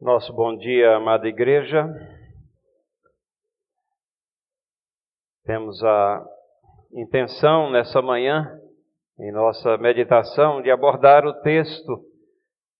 Nosso 0.00 0.32
bom 0.32 0.56
dia, 0.56 0.96
amada 0.96 1.28
igreja. 1.28 1.84
Temos 5.44 5.84
a 5.84 6.26
intenção 6.94 7.70
nessa 7.70 8.00
manhã, 8.00 8.58
em 9.18 9.30
nossa 9.30 9.76
meditação, 9.76 10.62
de 10.62 10.70
abordar 10.70 11.26
o 11.26 11.34
texto 11.42 12.02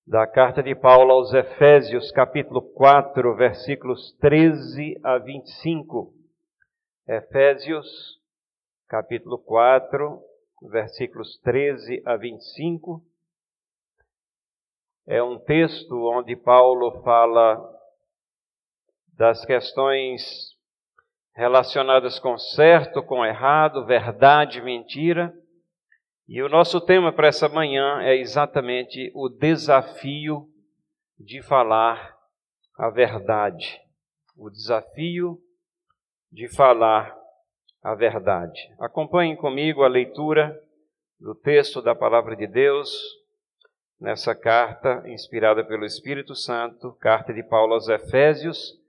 da 0.06 0.26
carta 0.26 0.62
de 0.62 0.74
Paulo 0.74 1.12
aos 1.12 1.34
Efésios, 1.34 2.10
capítulo 2.10 2.62
4, 2.72 3.36
versículos 3.36 4.16
13 4.18 4.98
a 5.04 5.18
25. 5.18 6.14
Efésios, 7.06 7.86
capítulo 8.88 9.38
4, 9.40 10.22
versículos 10.70 11.38
13 11.40 12.02
a 12.06 12.16
25 12.16 13.09
é 15.06 15.22
um 15.22 15.38
texto 15.38 15.94
onde 16.10 16.36
Paulo 16.36 17.02
fala 17.02 17.60
das 19.16 19.44
questões 19.44 20.56
relacionadas 21.34 22.18
com 22.18 22.38
certo, 22.38 23.02
com 23.02 23.24
errado, 23.24 23.84
verdade, 23.84 24.60
mentira. 24.60 25.32
E 26.28 26.42
o 26.42 26.48
nosso 26.48 26.80
tema 26.80 27.12
para 27.12 27.28
essa 27.28 27.48
manhã 27.48 28.00
é 28.02 28.16
exatamente 28.16 29.10
o 29.14 29.28
desafio 29.28 30.48
de 31.18 31.42
falar 31.42 32.16
a 32.78 32.88
verdade. 32.88 33.80
O 34.36 34.48
desafio 34.48 35.38
de 36.30 36.48
falar 36.54 37.14
a 37.82 37.94
verdade. 37.94 38.60
Acompanhem 38.78 39.36
comigo 39.36 39.82
a 39.82 39.88
leitura 39.88 40.58
do 41.18 41.34
texto 41.34 41.82
da 41.82 41.94
palavra 41.94 42.36
de 42.36 42.46
Deus 42.46 43.19
nessa 44.00 44.34
carta 44.34 45.02
inspirada 45.06 45.62
pelo 45.62 45.84
Espírito 45.84 46.34
Santo, 46.34 46.92
carta 46.94 47.34
de 47.34 47.42
Paulo 47.42 47.74
aos 47.74 47.88
Efésios, 47.88 48.80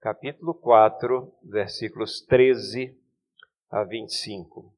capítulo 0.00 0.54
4, 0.54 1.34
versículos 1.42 2.20
13 2.20 2.96
a 3.68 3.82
25. 3.82 4.72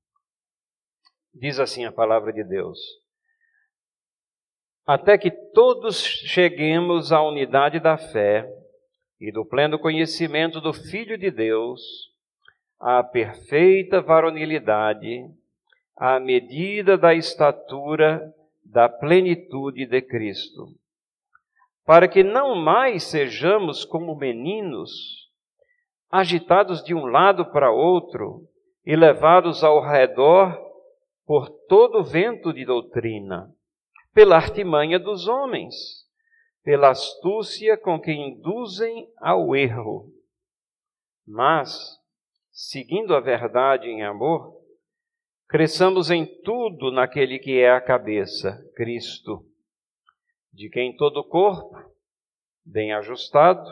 Diz 1.34 1.60
assim 1.60 1.84
a 1.84 1.92
palavra 1.92 2.32
de 2.32 2.42
Deus: 2.42 2.78
Até 4.86 5.18
que 5.18 5.30
todos 5.30 6.02
cheguemos 6.02 7.12
à 7.12 7.22
unidade 7.22 7.78
da 7.78 7.98
fé 7.98 8.50
e 9.20 9.30
do 9.30 9.44
pleno 9.44 9.78
conhecimento 9.78 10.60
do 10.60 10.72
Filho 10.72 11.18
de 11.18 11.30
Deus, 11.30 12.10
à 12.80 13.02
perfeita 13.02 14.00
varonilidade, 14.00 15.30
à 15.94 16.18
medida 16.18 16.96
da 16.96 17.14
estatura 17.14 18.34
da 18.72 18.88
plenitude 18.88 19.84
de 19.84 20.00
Cristo, 20.00 20.68
para 21.84 22.08
que 22.08 22.24
não 22.24 22.54
mais 22.54 23.02
sejamos 23.02 23.84
como 23.84 24.16
meninos, 24.16 25.30
agitados 26.10 26.82
de 26.82 26.94
um 26.94 27.04
lado 27.04 27.44
para 27.52 27.70
outro 27.70 28.48
e 28.86 28.96
levados 28.96 29.62
ao 29.62 29.82
redor 29.82 30.58
por 31.26 31.50
todo 31.68 32.02
vento 32.02 32.50
de 32.50 32.64
doutrina, 32.64 33.50
pela 34.14 34.36
artimanha 34.36 34.98
dos 34.98 35.28
homens, 35.28 35.74
pela 36.64 36.90
astúcia 36.90 37.76
com 37.76 38.00
que 38.00 38.12
induzem 38.12 39.06
ao 39.18 39.54
erro. 39.54 40.06
Mas, 41.26 41.98
seguindo 42.50 43.14
a 43.14 43.20
verdade 43.20 43.86
em 43.86 44.02
amor, 44.02 44.61
Cresçamos 45.52 46.10
em 46.10 46.24
tudo 46.24 46.90
naquele 46.90 47.38
que 47.38 47.60
é 47.60 47.70
a 47.70 47.78
cabeça, 47.78 48.58
Cristo, 48.74 49.44
de 50.50 50.70
quem 50.70 50.96
todo 50.96 51.18
o 51.18 51.28
corpo, 51.28 51.76
bem 52.64 52.94
ajustado 52.94 53.68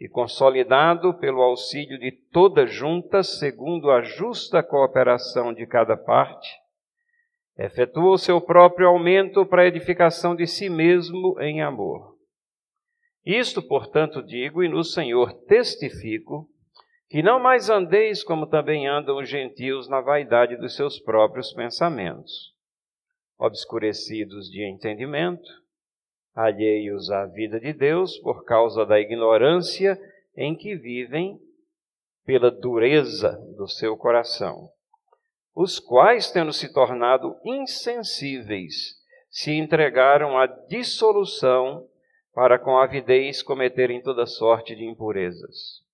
e 0.00 0.08
consolidado 0.08 1.12
pelo 1.18 1.42
auxílio 1.42 1.98
de 1.98 2.10
toda 2.32 2.66
junta, 2.66 3.22
segundo 3.22 3.90
a 3.90 4.00
justa 4.00 4.62
cooperação 4.62 5.52
de 5.52 5.66
cada 5.66 5.94
parte, 5.94 6.48
efetua 7.58 8.12
o 8.12 8.18
seu 8.18 8.40
próprio 8.40 8.88
aumento 8.88 9.44
para 9.44 9.64
a 9.64 9.66
edificação 9.66 10.34
de 10.34 10.46
si 10.46 10.70
mesmo 10.70 11.38
em 11.38 11.60
amor. 11.60 12.16
Isto, 13.26 13.60
portanto, 13.60 14.22
digo 14.22 14.64
e 14.64 14.70
no 14.70 14.82
Senhor 14.82 15.34
testifico 15.42 16.48
que 17.08 17.22
não 17.22 17.40
mais 17.40 17.70
andeis 17.70 18.22
como 18.22 18.46
também 18.46 18.86
andam 18.86 19.16
os 19.18 19.28
gentios 19.28 19.88
na 19.88 20.00
vaidade 20.00 20.56
dos 20.56 20.76
seus 20.76 21.00
próprios 21.00 21.52
pensamentos, 21.54 22.52
obscurecidos 23.38 24.50
de 24.50 24.62
entendimento, 24.62 25.48
alheios 26.34 27.10
à 27.10 27.24
vida 27.24 27.58
de 27.58 27.72
Deus 27.72 28.18
por 28.18 28.44
causa 28.44 28.84
da 28.84 29.00
ignorância 29.00 29.98
em 30.36 30.54
que 30.54 30.76
vivem 30.76 31.40
pela 32.26 32.50
dureza 32.50 33.32
do 33.56 33.66
seu 33.66 33.96
coração, 33.96 34.68
os 35.54 35.80
quais, 35.80 36.30
tendo 36.30 36.52
se 36.52 36.72
tornado 36.72 37.34
insensíveis, 37.42 38.98
se 39.30 39.52
entregaram 39.52 40.38
à 40.38 40.46
dissolução 40.46 41.88
para 42.34 42.58
com 42.58 42.76
avidez 42.76 43.42
cometerem 43.42 44.02
toda 44.02 44.26
sorte 44.26 44.76
de 44.76 44.84
impurezas. 44.84 45.87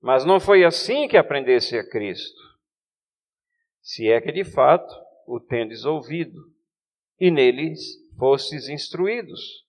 Mas 0.00 0.24
não 0.24 0.38
foi 0.38 0.64
assim 0.64 1.08
que 1.08 1.16
aprendesse 1.16 1.76
a 1.76 1.88
Cristo. 1.88 2.40
Se 3.80 4.08
é 4.10 4.20
que 4.20 4.32
de 4.32 4.44
fato 4.44 4.92
o 5.26 5.40
tendes 5.40 5.84
ouvido, 5.84 6.40
e 7.18 7.30
neles 7.30 7.80
fostes 8.18 8.68
instruídos, 8.68 9.64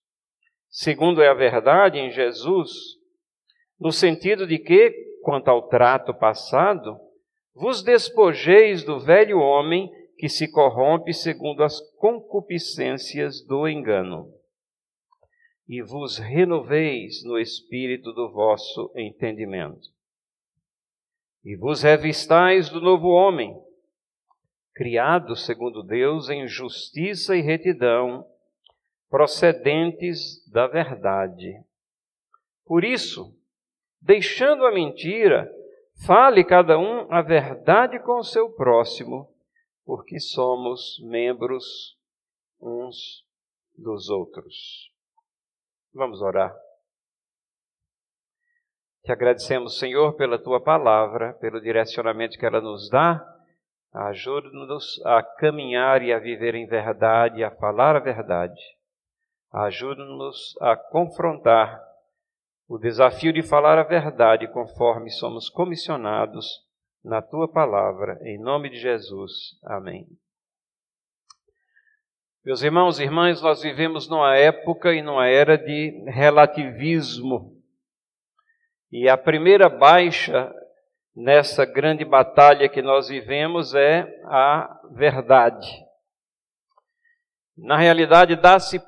segundo 0.68 1.22
é 1.22 1.28
a 1.28 1.34
verdade 1.34 1.98
em 1.98 2.10
Jesus, 2.10 2.70
no 3.78 3.90
sentido 3.90 4.46
de 4.46 4.58
que, 4.58 4.90
quanto 5.22 5.48
ao 5.48 5.68
trato 5.68 6.12
passado, 6.12 6.98
vos 7.54 7.82
despojeis 7.82 8.84
do 8.84 9.00
velho 9.00 9.38
homem 9.38 9.90
que 10.16 10.28
se 10.28 10.50
corrompe 10.50 11.12
segundo 11.12 11.62
as 11.62 11.80
concupiscências 11.96 13.40
do 13.44 13.68
engano, 13.68 14.32
e 15.66 15.80
vos 15.80 16.18
renoveis 16.18 17.22
no 17.24 17.38
espírito 17.38 18.12
do 18.12 18.30
vosso 18.30 18.92
entendimento 18.96 19.97
e 21.44 21.56
vos 21.56 21.82
revistais 21.82 22.68
do 22.68 22.80
novo 22.80 23.08
homem, 23.08 23.56
criado 24.74 25.34
segundo 25.34 25.82
Deus 25.82 26.28
em 26.28 26.46
justiça 26.46 27.36
e 27.36 27.40
retidão, 27.40 28.26
procedentes 29.08 30.46
da 30.50 30.66
verdade. 30.66 31.62
Por 32.64 32.84
isso, 32.84 33.34
deixando 34.00 34.66
a 34.66 34.72
mentira, 34.72 35.50
fale 36.06 36.44
cada 36.44 36.78
um 36.78 37.10
a 37.12 37.22
verdade 37.22 37.98
com 38.00 38.18
o 38.18 38.24
seu 38.24 38.50
próximo, 38.50 39.28
porque 39.84 40.20
somos 40.20 41.00
membros 41.02 41.96
uns 42.60 43.24
dos 43.76 44.10
outros. 44.10 44.92
Vamos 45.94 46.20
orar. 46.20 46.54
Te 49.08 49.12
agradecemos, 49.12 49.78
Senhor, 49.78 50.16
pela 50.16 50.38
tua 50.38 50.60
palavra, 50.60 51.32
pelo 51.40 51.62
direcionamento 51.62 52.38
que 52.38 52.44
ela 52.44 52.60
nos 52.60 52.90
dá. 52.90 53.26
Ajuda-nos 53.90 55.00
a 55.02 55.22
caminhar 55.22 56.02
e 56.02 56.12
a 56.12 56.18
viver 56.18 56.54
em 56.54 56.66
verdade, 56.66 57.42
a 57.42 57.50
falar 57.50 57.96
a 57.96 58.00
verdade. 58.00 58.60
Ajuda-nos 59.50 60.54
a 60.60 60.76
confrontar 60.76 61.82
o 62.68 62.76
desafio 62.76 63.32
de 63.32 63.42
falar 63.42 63.78
a 63.78 63.82
verdade 63.82 64.46
conforme 64.48 65.08
somos 65.08 65.48
comissionados 65.48 66.46
na 67.02 67.22
tua 67.22 67.50
palavra. 67.50 68.18
Em 68.20 68.38
nome 68.38 68.68
de 68.68 68.78
Jesus. 68.78 69.58
Amém. 69.64 70.06
Meus 72.44 72.62
irmãos 72.62 73.00
e 73.00 73.04
irmãs, 73.04 73.40
nós 73.40 73.62
vivemos 73.62 74.06
numa 74.06 74.36
época 74.36 74.92
e 74.92 75.00
numa 75.00 75.26
era 75.28 75.56
de 75.56 76.04
relativismo 76.10 77.57
e 78.90 79.08
a 79.08 79.16
primeira 79.16 79.68
baixa 79.68 80.52
nessa 81.14 81.64
grande 81.64 82.04
batalha 82.04 82.68
que 82.68 82.80
nós 82.80 83.08
vivemos 83.08 83.74
é 83.74 84.06
a 84.24 84.80
verdade. 84.92 85.68
Na 87.56 87.76
realidade, 87.76 88.36
dá-se 88.36 88.80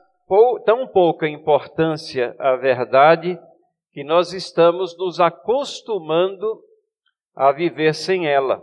tão 0.65 0.87
pouca 0.87 1.29
importância 1.29 2.35
à 2.39 2.57
verdade 2.57 3.39
que 3.93 4.05
nós 4.05 4.33
estamos 4.33 4.97
nos 4.97 5.19
acostumando 5.19 6.63
a 7.35 7.51
viver 7.51 7.95
sem 7.95 8.29
ela. 8.29 8.63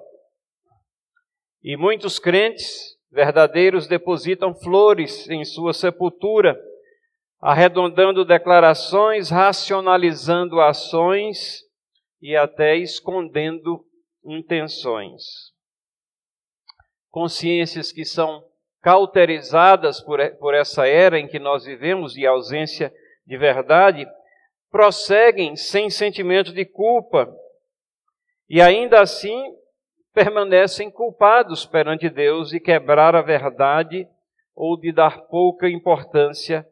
E 1.62 1.76
muitos 1.76 2.20
crentes 2.20 2.98
verdadeiros 3.12 3.88
depositam 3.88 4.56
flores 4.56 5.30
em 5.30 5.44
sua 5.44 5.74
sepultura 5.74 6.58
arredondando 7.40 8.26
declarações, 8.26 9.30
racionalizando 9.30 10.60
ações 10.60 11.62
e 12.22 12.36
até 12.36 12.76
escondendo 12.76 13.86
intenções. 14.26 15.24
Consciências 17.10 17.92
que 17.92 18.04
são 18.04 18.44
cauterizadas 18.82 20.02
por, 20.02 20.20
por 20.38 20.54
essa 20.54 20.88
era 20.88 21.20
em 21.20 21.28
que 21.28 21.40
nós 21.40 21.66
vivemos 21.66 22.16
e 22.16 22.26
ausência 22.26 22.94
de 23.26 23.38
verdade, 23.38 24.08
prosseguem 24.72 25.56
sem 25.56 25.90
sentimento 25.90 26.54
de 26.54 26.66
culpa 26.66 27.28
e 28.50 28.62
ainda 28.62 29.02
assim 29.02 29.54
permanecem 30.14 30.90
culpados 30.90 31.66
perante 31.66 32.10
Deus 32.10 32.50
de 32.50 32.60
quebrar 32.60 33.16
a 33.16 33.22
verdade 33.22 34.08
ou 34.56 34.80
de 34.80 34.92
dar 34.94 35.22
pouca 35.28 35.70
importância 35.70 36.66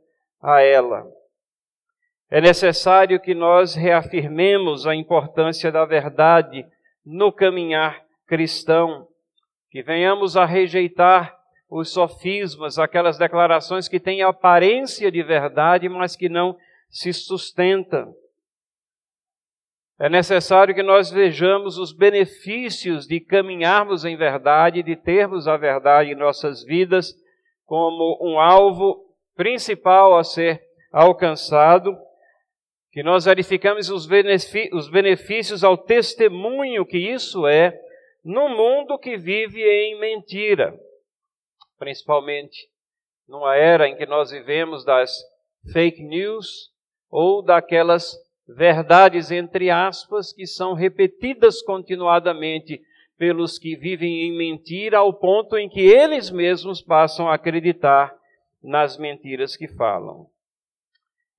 a 0.46 0.62
ela. 0.62 1.04
É 2.30 2.40
necessário 2.40 3.20
que 3.20 3.34
nós 3.34 3.74
reafirmemos 3.74 4.86
a 4.86 4.96
importância 4.96 5.72
da 5.72 5.86
verdade 5.86 6.66
no 7.04 7.32
caminhar 7.32 8.04
cristão, 8.28 9.08
que 9.72 9.82
venhamos 9.82 10.38
a 10.38 10.46
rejeitar 10.46 11.36
os 11.70 11.92
sofismas, 11.92 12.78
aquelas 12.78 13.18
declarações 13.18 13.88
que 13.88 14.00
têm 14.00 14.22
aparência 14.22 15.12
de 15.12 15.24
verdade, 15.24 15.90
mas 15.90 16.16
que 16.16 16.30
não 16.30 16.56
se 16.90 17.12
sustentam. 17.12 18.14
É 20.00 20.10
necessário 20.10 20.76
que 20.76 20.84
nós 20.84 21.10
vejamos 21.10 21.78
os 21.78 21.94
benefícios 21.94 23.08
de 23.08 23.20
caminharmos 23.20 24.04
em 24.04 24.16
verdade, 24.16 24.84
de 24.84 24.96
termos 24.96 25.48
a 25.48 25.58
verdade 25.58 26.12
em 26.12 26.16
nossas 26.16 26.64
vidas 26.64 27.14
como 27.66 28.20
um 28.22 28.40
alvo 28.40 29.05
principal 29.36 30.18
a 30.18 30.24
ser 30.24 30.62
alcançado, 30.92 31.96
que 32.92 33.04
nós 33.04 33.26
verificamos 33.26 33.90
os 33.90 34.08
benefícios 34.88 35.64
ao 35.64 35.78
testemunho 35.78 36.86
que 36.86 36.98
isso 36.98 37.46
é 37.46 37.78
no 38.24 38.50
mundo 38.50 38.98
que 38.98 39.18
vive 39.18 39.62
em 39.62 40.00
mentira, 40.00 40.74
principalmente 41.78 42.70
numa 43.28 43.56
era 43.56 43.88
em 43.88 43.98
que 43.98 44.06
nós 44.06 44.32
vivemos 44.32 44.86
das 44.86 45.12
fake 45.74 46.02
news 46.02 46.72
ou 47.10 47.44
daquelas 47.44 48.16
verdades, 48.48 49.32
entre 49.32 49.70
aspas, 49.70 50.32
que 50.32 50.46
são 50.46 50.74
repetidas 50.74 51.62
continuadamente 51.62 52.82
pelos 53.18 53.58
que 53.58 53.76
vivem 53.76 54.28
em 54.28 54.38
mentira, 54.38 55.00
ao 55.00 55.14
ponto 55.14 55.58
em 55.58 55.68
que 55.68 55.82
eles 55.82 56.30
mesmos 56.30 56.82
passam 56.82 57.28
a 57.30 57.36
acreditar 57.36 58.16
nas 58.66 58.98
mentiras 58.98 59.56
que 59.56 59.68
falam. 59.68 60.28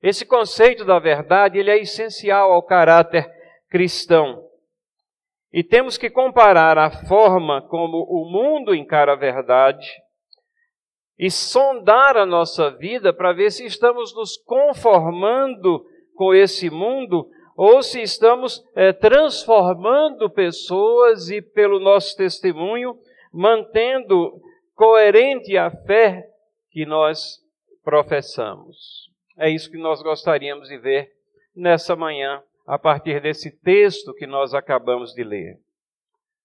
Esse 0.02 0.24
conceito 0.24 0.84
da 0.84 0.98
verdade 0.98 1.58
ele 1.58 1.70
é 1.70 1.78
essencial 1.78 2.52
ao 2.52 2.62
caráter 2.62 3.28
cristão. 3.68 4.44
E 5.52 5.64
temos 5.64 5.96
que 5.96 6.10
comparar 6.10 6.78
a 6.78 6.90
forma 6.90 7.62
como 7.68 7.98
o 8.08 8.30
mundo 8.30 8.74
encara 8.74 9.12
a 9.12 9.16
verdade 9.16 9.86
e 11.18 11.30
sondar 11.30 12.16
a 12.16 12.26
nossa 12.26 12.70
vida 12.70 13.12
para 13.12 13.32
ver 13.32 13.50
se 13.50 13.64
estamos 13.64 14.14
nos 14.14 14.36
conformando 14.36 15.84
com 16.14 16.34
esse 16.34 16.68
mundo 16.68 17.28
ou 17.56 17.82
se 17.82 18.02
estamos 18.02 18.62
é, 18.74 18.92
transformando 18.92 20.28
pessoas 20.28 21.30
e, 21.30 21.40
pelo 21.40 21.80
nosso 21.80 22.14
testemunho, 22.16 22.94
mantendo 23.32 24.40
coerente 24.74 25.56
a 25.56 25.70
fé 25.70 26.35
que 26.76 26.84
nós 26.84 27.42
professamos. 27.82 29.10
É 29.38 29.48
isso 29.48 29.70
que 29.70 29.78
nós 29.78 30.02
gostaríamos 30.02 30.68
de 30.68 30.76
ver 30.76 31.10
nessa 31.56 31.96
manhã, 31.96 32.42
a 32.66 32.78
partir 32.78 33.18
desse 33.18 33.50
texto 33.50 34.12
que 34.12 34.26
nós 34.26 34.52
acabamos 34.52 35.14
de 35.14 35.24
ler. 35.24 35.58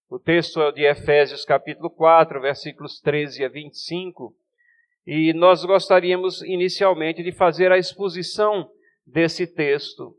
O 0.10 0.18
texto 0.18 0.62
é 0.62 0.72
de 0.72 0.86
Efésios 0.86 1.44
capítulo 1.44 1.90
4, 1.90 2.40
versículos 2.40 3.02
13 3.02 3.44
a 3.44 3.50
25, 3.50 4.34
e 5.06 5.34
nós 5.34 5.66
gostaríamos 5.66 6.42
inicialmente 6.44 7.22
de 7.22 7.34
fazer 7.34 7.70
a 7.70 7.78
exposição 7.78 8.72
desse 9.06 9.46
texto, 9.46 10.16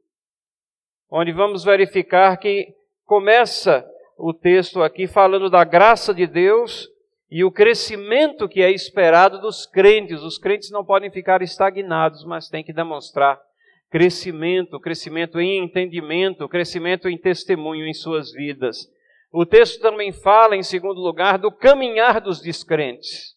onde 1.10 1.32
vamos 1.32 1.64
verificar 1.64 2.36
que 2.36 2.74
começa 3.06 3.82
o 4.18 4.34
texto 4.34 4.82
aqui 4.82 5.06
falando 5.06 5.48
da 5.48 5.64
graça 5.64 6.12
de 6.12 6.26
Deus 6.26 6.86
e 7.34 7.42
o 7.44 7.50
crescimento 7.50 8.46
que 8.46 8.60
é 8.60 8.70
esperado 8.70 9.40
dos 9.40 9.64
crentes. 9.64 10.20
Os 10.20 10.36
crentes 10.36 10.70
não 10.70 10.84
podem 10.84 11.10
ficar 11.10 11.40
estagnados, 11.40 12.26
mas 12.26 12.50
têm 12.50 12.62
que 12.62 12.74
demonstrar 12.74 13.40
crescimento, 13.88 14.78
crescimento 14.78 15.40
em 15.40 15.64
entendimento, 15.64 16.46
crescimento 16.46 17.08
em 17.08 17.16
testemunho 17.16 17.86
em 17.86 17.94
suas 17.94 18.32
vidas. 18.32 18.86
O 19.32 19.46
texto 19.46 19.80
também 19.80 20.12
fala, 20.12 20.56
em 20.56 20.62
segundo 20.62 21.00
lugar, 21.00 21.38
do 21.38 21.50
caminhar 21.50 22.20
dos 22.20 22.42
descrentes. 22.42 23.34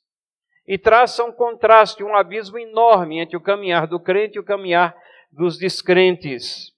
E 0.68 0.78
traça 0.78 1.24
um 1.24 1.32
contraste, 1.32 2.04
um 2.04 2.18
abismo 2.18 2.60
enorme 2.60 3.20
entre 3.20 3.38
o 3.38 3.42
caminhar 3.42 3.88
do 3.88 3.98
crente 3.98 4.36
e 4.36 4.42
o 4.42 4.46
caminhar 4.46 4.94
dos 5.32 5.58
descrentes. 5.58 6.74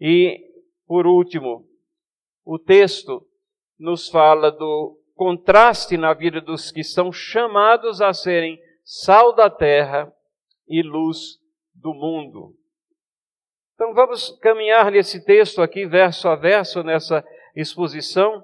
E, 0.00 0.40
por 0.86 1.06
último, 1.06 1.68
o 2.46 2.58
texto 2.58 3.26
nos 3.78 4.08
fala 4.08 4.50
do 4.50 5.03
contraste 5.14 5.96
na 5.96 6.12
vida 6.12 6.40
dos 6.40 6.70
que 6.70 6.82
são 6.82 7.12
chamados 7.12 8.00
a 8.00 8.12
serem 8.12 8.58
sal 8.84 9.34
da 9.34 9.48
terra 9.48 10.12
e 10.68 10.82
luz 10.82 11.38
do 11.74 11.94
mundo. 11.94 12.54
Então 13.74 13.92
vamos 13.92 14.30
caminhar 14.40 14.90
nesse 14.90 15.24
texto 15.24 15.60
aqui, 15.60 15.86
verso 15.86 16.28
a 16.28 16.36
verso, 16.36 16.82
nessa 16.82 17.24
exposição. 17.56 18.42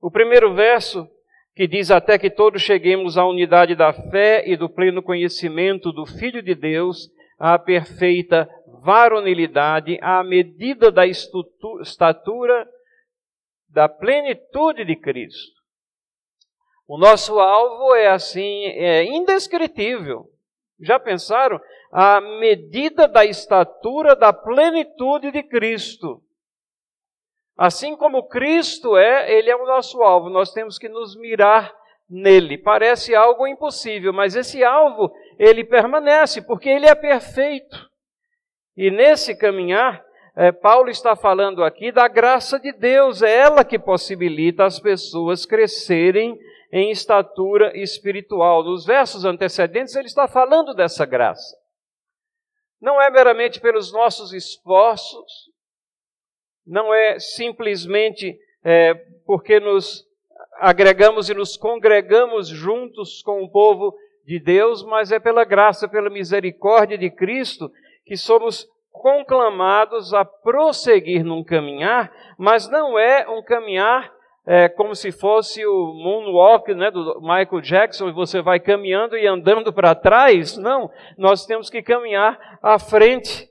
O 0.00 0.10
primeiro 0.10 0.54
verso, 0.54 1.08
que 1.54 1.66
diz: 1.66 1.90
Até 1.90 2.18
que 2.18 2.30
todos 2.30 2.62
cheguemos 2.62 3.18
à 3.18 3.26
unidade 3.26 3.74
da 3.74 3.92
fé 3.92 4.48
e 4.48 4.56
do 4.56 4.68
pleno 4.68 5.02
conhecimento 5.02 5.90
do 5.92 6.06
Filho 6.06 6.42
de 6.42 6.54
Deus 6.54 7.10
à 7.38 7.58
perfeita 7.58 8.48
varonilidade, 8.82 9.98
à 10.00 10.22
medida 10.22 10.92
da 10.92 11.04
estatura 11.06 12.68
da 13.68 13.88
plenitude 13.88 14.84
de 14.84 14.96
Cristo. 14.96 15.55
O 16.88 16.96
nosso 16.96 17.38
alvo 17.40 17.94
é 17.94 18.08
assim, 18.08 18.64
é 18.66 19.04
indescritível. 19.04 20.30
Já 20.80 20.98
pensaram? 20.98 21.60
A 21.92 22.20
medida 22.20 23.08
da 23.08 23.24
estatura 23.24 24.14
da 24.14 24.32
plenitude 24.32 25.30
de 25.30 25.42
Cristo. 25.42 26.22
Assim 27.56 27.96
como 27.96 28.28
Cristo 28.28 28.96
é, 28.96 29.32
Ele 29.32 29.50
é 29.50 29.56
o 29.56 29.66
nosso 29.66 30.02
alvo. 30.02 30.28
Nós 30.28 30.52
temos 30.52 30.78
que 30.78 30.88
nos 30.88 31.16
mirar 31.16 31.74
nele. 32.08 32.58
Parece 32.58 33.14
algo 33.14 33.46
impossível, 33.46 34.12
mas 34.12 34.36
esse 34.36 34.62
alvo, 34.62 35.12
ele 35.38 35.64
permanece, 35.64 36.42
porque 36.42 36.68
ele 36.68 36.86
é 36.86 36.94
perfeito. 36.94 37.76
E 38.76 38.90
nesse 38.90 39.36
caminhar, 39.36 40.04
é, 40.36 40.52
Paulo 40.52 40.90
está 40.90 41.16
falando 41.16 41.64
aqui 41.64 41.90
da 41.90 42.06
graça 42.06 42.60
de 42.60 42.72
Deus, 42.72 43.22
é 43.22 43.38
ela 43.38 43.64
que 43.64 43.78
possibilita 43.78 44.64
as 44.64 44.78
pessoas 44.78 45.46
crescerem 45.46 46.38
em 46.72 46.90
estatura 46.90 47.76
espiritual. 47.76 48.62
Nos 48.64 48.84
versos 48.84 49.24
antecedentes, 49.24 49.94
ele 49.94 50.06
está 50.06 50.26
falando 50.26 50.74
dessa 50.74 51.04
graça. 51.06 51.56
Não 52.80 53.00
é 53.00 53.10
meramente 53.10 53.60
pelos 53.60 53.92
nossos 53.92 54.32
esforços, 54.32 55.50
não 56.66 56.92
é 56.92 57.18
simplesmente 57.18 58.38
é, 58.64 58.94
porque 59.24 59.60
nos 59.60 60.04
agregamos 60.58 61.30
e 61.30 61.34
nos 61.34 61.56
congregamos 61.56 62.48
juntos 62.48 63.22
com 63.22 63.42
o 63.42 63.50
povo 63.50 63.94
de 64.24 64.40
Deus, 64.40 64.82
mas 64.82 65.12
é 65.12 65.20
pela 65.20 65.44
graça, 65.44 65.88
pela 65.88 66.10
misericórdia 66.10 66.98
de 66.98 67.10
Cristo 67.10 67.70
que 68.04 68.16
somos 68.16 68.68
conclamados 68.90 70.12
a 70.12 70.24
prosseguir 70.24 71.24
num 71.24 71.44
caminhar, 71.44 72.12
mas 72.38 72.68
não 72.68 72.98
é 72.98 73.28
um 73.28 73.42
caminhar 73.42 74.12
é, 74.46 74.68
como 74.68 74.94
se 74.94 75.10
fosse 75.10 75.66
o 75.66 75.92
moonwalk 75.92 76.72
né, 76.72 76.88
do 76.90 77.20
Michael 77.20 77.60
Jackson, 77.60 78.12
você 78.12 78.40
vai 78.40 78.60
caminhando 78.60 79.16
e 79.16 79.26
andando 79.26 79.72
para 79.72 79.94
trás. 79.94 80.56
Não, 80.56 80.88
nós 81.18 81.44
temos 81.44 81.68
que 81.68 81.82
caminhar 81.82 82.38
à 82.62 82.78
frente, 82.78 83.48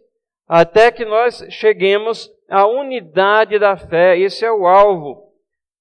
até 0.48 0.92
que 0.92 1.04
nós 1.04 1.46
cheguemos 1.50 2.32
à 2.50 2.66
unidade 2.66 3.60
da 3.60 3.75
fé. 3.75 4.18
Esse 4.18 4.46
é 4.46 4.52
o 4.52 4.66
alvo 4.66 5.25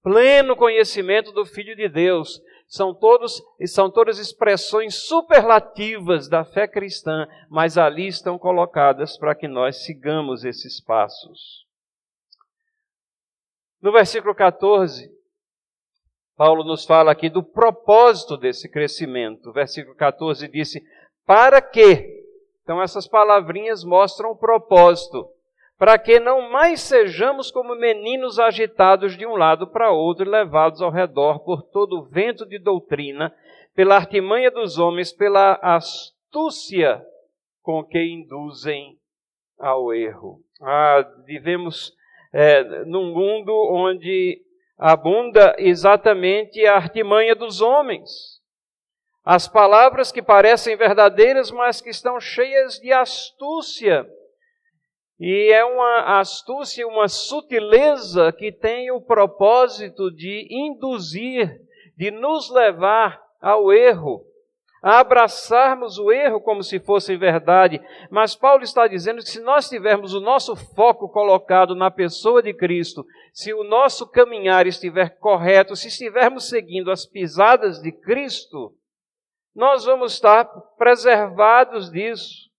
pleno 0.02 0.56
conhecimento 0.56 1.30
do 1.32 1.46
Filho 1.46 1.76
de 1.76 1.88
Deus. 1.88 2.42
São 2.66 2.92
todos 2.92 3.40
são 3.66 3.88
todas 3.90 4.18
expressões 4.18 5.06
superlativas 5.06 6.28
da 6.28 6.44
fé 6.44 6.66
cristã, 6.66 7.26
mas 7.48 7.78
ali 7.78 8.08
estão 8.08 8.36
colocadas 8.36 9.16
para 9.16 9.34
que 9.34 9.46
nós 9.46 9.84
sigamos 9.84 10.44
esses 10.44 10.80
passos. 10.80 11.63
No 13.84 13.92
versículo 13.92 14.34
14, 14.34 15.10
Paulo 16.38 16.64
nos 16.64 16.86
fala 16.86 17.12
aqui 17.12 17.28
do 17.28 17.42
propósito 17.42 18.34
desse 18.38 18.66
crescimento. 18.66 19.50
O 19.50 19.52
versículo 19.52 19.94
14 19.94 20.48
disse: 20.48 20.82
Para 21.26 21.60
quê? 21.60 22.24
Então, 22.62 22.80
essas 22.80 23.06
palavrinhas 23.06 23.84
mostram 23.84 24.30
o 24.30 24.38
propósito 24.38 25.28
para 25.76 25.98
que 25.98 26.18
não 26.18 26.50
mais 26.50 26.80
sejamos 26.80 27.50
como 27.50 27.74
meninos 27.74 28.38
agitados 28.38 29.18
de 29.18 29.26
um 29.26 29.36
lado 29.36 29.66
para 29.66 29.92
outro, 29.92 30.30
levados 30.30 30.80
ao 30.80 30.90
redor 30.90 31.40
por 31.40 31.62
todo 31.64 31.98
o 31.98 32.04
vento 32.04 32.46
de 32.46 32.58
doutrina, 32.58 33.36
pela 33.74 33.96
artimanha 33.96 34.50
dos 34.50 34.78
homens, 34.78 35.12
pela 35.12 35.58
astúcia 35.60 37.04
com 37.60 37.84
que 37.84 38.02
induzem 38.02 38.96
ao 39.58 39.92
erro. 39.92 40.40
Ah, 40.58 41.04
vivemos 41.26 41.92
é, 42.34 42.84
num 42.84 43.14
mundo 43.14 43.52
onde 43.70 44.42
abunda 44.76 45.54
exatamente 45.56 46.66
a 46.66 46.74
artimanha 46.74 47.32
dos 47.32 47.60
homens. 47.60 48.10
As 49.24 49.46
palavras 49.46 50.10
que 50.10 50.20
parecem 50.20 50.76
verdadeiras, 50.76 51.52
mas 51.52 51.80
que 51.80 51.90
estão 51.90 52.18
cheias 52.18 52.80
de 52.80 52.92
astúcia. 52.92 54.04
E 55.18 55.52
é 55.52 55.64
uma 55.64 56.18
astúcia, 56.18 56.86
uma 56.88 57.06
sutileza 57.06 58.32
que 58.32 58.50
tem 58.50 58.90
o 58.90 59.00
propósito 59.00 60.10
de 60.10 60.48
induzir, 60.50 61.56
de 61.96 62.10
nos 62.10 62.50
levar 62.50 63.22
ao 63.40 63.72
erro 63.72 64.26
a 64.84 65.00
abraçarmos 65.00 65.98
o 65.98 66.12
erro 66.12 66.42
como 66.42 66.62
se 66.62 66.78
fosse 66.78 67.16
verdade. 67.16 67.80
Mas 68.10 68.36
Paulo 68.36 68.62
está 68.62 68.86
dizendo 68.86 69.22
que 69.22 69.30
se 69.30 69.40
nós 69.40 69.66
tivermos 69.66 70.12
o 70.12 70.20
nosso 70.20 70.54
foco 70.54 71.08
colocado 71.08 71.74
na 71.74 71.90
pessoa 71.90 72.42
de 72.42 72.52
Cristo, 72.52 73.02
se 73.32 73.54
o 73.54 73.64
nosso 73.64 74.06
caminhar 74.06 74.66
estiver 74.66 75.18
correto, 75.18 75.74
se 75.74 75.88
estivermos 75.88 76.50
seguindo 76.50 76.90
as 76.90 77.06
pisadas 77.06 77.80
de 77.80 77.90
Cristo, 77.92 78.74
nós 79.56 79.86
vamos 79.86 80.12
estar 80.12 80.44
preservados 80.76 81.90
disso, 81.90 82.50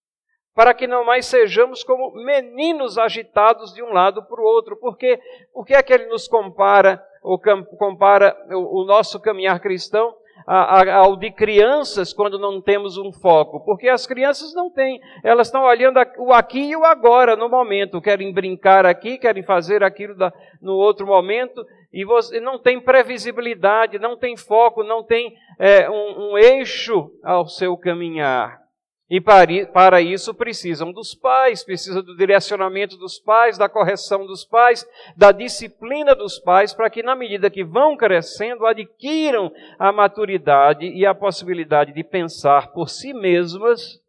para 0.55 0.73
que 0.73 0.87
não 0.87 1.05
mais 1.05 1.27
sejamos 1.27 1.83
como 1.83 2.11
meninos 2.25 2.97
agitados 2.97 3.71
de 3.71 3.83
um 3.83 3.93
lado 3.93 4.25
para 4.25 4.41
o 4.41 4.45
outro. 4.45 4.75
Porque 4.77 5.19
o 5.53 5.63
que 5.63 5.75
é 5.75 5.83
que 5.83 5.93
ele 5.93 6.07
nos 6.07 6.27
compara, 6.27 7.05
ou 7.21 7.39
compara 7.77 8.35
o 8.49 8.83
nosso 8.83 9.19
caminhar 9.19 9.59
cristão? 9.59 10.15
Ao 10.45 11.15
de 11.15 11.31
crianças 11.31 12.13
quando 12.13 12.37
não 12.37 12.61
temos 12.61 12.97
um 12.97 13.11
foco, 13.11 13.63
porque 13.65 13.87
as 13.87 14.05
crianças 14.05 14.53
não 14.53 14.69
têm, 14.69 14.99
elas 15.23 15.47
estão 15.47 15.63
olhando 15.63 15.99
o 16.19 16.33
aqui 16.33 16.69
e 16.69 16.75
o 16.75 16.85
agora 16.85 17.35
no 17.35 17.49
momento, 17.49 18.01
querem 18.01 18.33
brincar 18.33 18.85
aqui, 18.85 19.17
querem 19.17 19.43
fazer 19.43 19.83
aquilo 19.83 20.15
no 20.61 20.73
outro 20.73 21.07
momento, 21.07 21.65
e 21.91 22.03
você 22.03 22.39
não 22.39 22.59
tem 22.59 22.79
previsibilidade, 22.79 23.97
não 23.97 24.17
tem 24.17 24.35
foco, 24.35 24.83
não 24.83 25.03
tem 25.03 25.33
é, 25.57 25.89
um, 25.89 26.31
um 26.31 26.37
eixo 26.37 27.09
ao 27.23 27.47
seu 27.47 27.77
caminhar. 27.77 28.64
E 29.07 29.21
para 29.21 30.01
isso 30.01 30.33
precisam 30.33 30.91
dos 30.91 31.13
pais, 31.13 31.63
precisa 31.63 32.01
do 32.01 32.17
direcionamento 32.17 32.97
dos 32.97 33.19
pais, 33.19 33.55
da 33.55 33.69
correção 33.69 34.25
dos 34.25 34.43
pais, 34.43 34.83
da 35.15 35.31
disciplina 35.31 36.15
dos 36.15 36.39
pais, 36.39 36.73
para 36.73 36.89
que 36.89 37.03
na 37.03 37.15
medida 37.15 37.51
que 37.51 37.63
vão 37.63 37.95
crescendo, 37.95 38.65
adquiram 38.65 39.51
a 39.77 39.91
maturidade 39.91 40.87
e 40.87 41.05
a 41.05 41.13
possibilidade 41.13 41.93
de 41.93 42.03
pensar 42.03 42.71
por 42.71 42.89
si 42.89 43.13
mesmas 43.13 44.01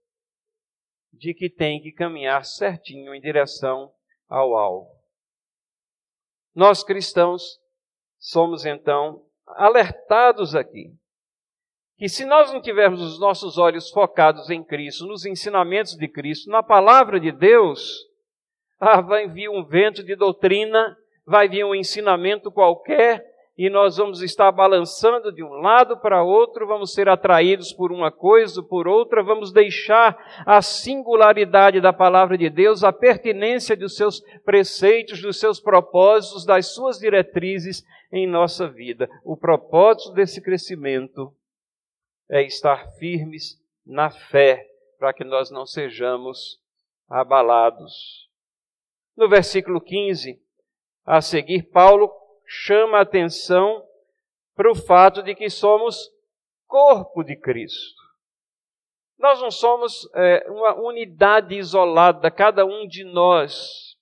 de 1.12 1.34
que 1.34 1.50
tem 1.50 1.80
que 1.82 1.92
caminhar 1.92 2.46
certinho 2.46 3.14
em 3.14 3.20
direção 3.20 3.92
ao 4.26 4.56
alvo. 4.56 4.88
Nós 6.54 6.82
cristãos 6.82 7.60
somos 8.18 8.64
então 8.64 9.22
alertados 9.46 10.54
aqui 10.54 10.90
que 11.98 12.08
se 12.08 12.26
nós 12.26 12.52
não 12.52 12.60
tivermos 12.60 13.00
os 13.00 13.18
nossos 13.18 13.56
olhos 13.56 13.90
focados 13.90 14.50
em 14.50 14.62
Cristo, 14.62 15.06
nos 15.06 15.24
ensinamentos 15.24 15.96
de 15.96 16.06
Cristo, 16.06 16.50
na 16.50 16.62
palavra 16.62 17.18
de 17.18 17.32
Deus, 17.32 18.06
ah, 18.78 19.00
vai 19.00 19.28
vir 19.28 19.48
um 19.48 19.64
vento 19.64 20.04
de 20.04 20.14
doutrina, 20.14 20.96
vai 21.24 21.48
vir 21.48 21.64
um 21.64 21.74
ensinamento 21.74 22.50
qualquer, 22.50 23.24
e 23.56 23.70
nós 23.70 23.96
vamos 23.96 24.20
estar 24.20 24.52
balançando 24.52 25.32
de 25.32 25.42
um 25.42 25.54
lado 25.54 25.96
para 25.96 26.22
outro, 26.22 26.66
vamos 26.66 26.92
ser 26.92 27.08
atraídos 27.08 27.72
por 27.72 27.90
uma 27.90 28.10
coisa, 28.10 28.62
por 28.62 28.86
outra, 28.86 29.22
vamos 29.22 29.50
deixar 29.50 30.14
a 30.44 30.60
singularidade 30.60 31.80
da 31.80 31.90
palavra 31.90 32.36
de 32.36 32.50
Deus, 32.50 32.84
a 32.84 32.92
pertinência 32.92 33.74
dos 33.74 33.96
seus 33.96 34.20
preceitos, 34.44 35.22
dos 35.22 35.40
seus 35.40 35.58
propósitos, 35.58 36.44
das 36.44 36.74
suas 36.74 36.98
diretrizes 36.98 37.82
em 38.12 38.26
nossa 38.26 38.68
vida. 38.68 39.08
O 39.24 39.38
propósito 39.38 40.12
desse 40.12 40.42
crescimento 40.42 41.32
é 42.28 42.42
estar 42.42 42.88
firmes 42.92 43.60
na 43.84 44.10
fé, 44.10 44.68
para 44.98 45.12
que 45.12 45.24
nós 45.24 45.50
não 45.50 45.66
sejamos 45.66 46.60
abalados. 47.08 48.28
No 49.16 49.28
versículo 49.28 49.80
15, 49.80 50.40
a 51.04 51.20
seguir, 51.20 51.62
Paulo 51.70 52.10
chama 52.44 52.98
a 52.98 53.02
atenção 53.02 53.84
para 54.54 54.70
o 54.70 54.74
fato 54.74 55.22
de 55.22 55.34
que 55.34 55.48
somos 55.48 56.10
corpo 56.66 57.22
de 57.22 57.36
Cristo. 57.36 58.02
Nós 59.18 59.40
não 59.40 59.50
somos 59.50 60.08
é, 60.14 60.46
uma 60.50 60.74
unidade 60.74 61.54
isolada, 61.54 62.30
cada 62.30 62.66
um 62.66 62.86
de 62.86 63.04
nós, 63.04 63.96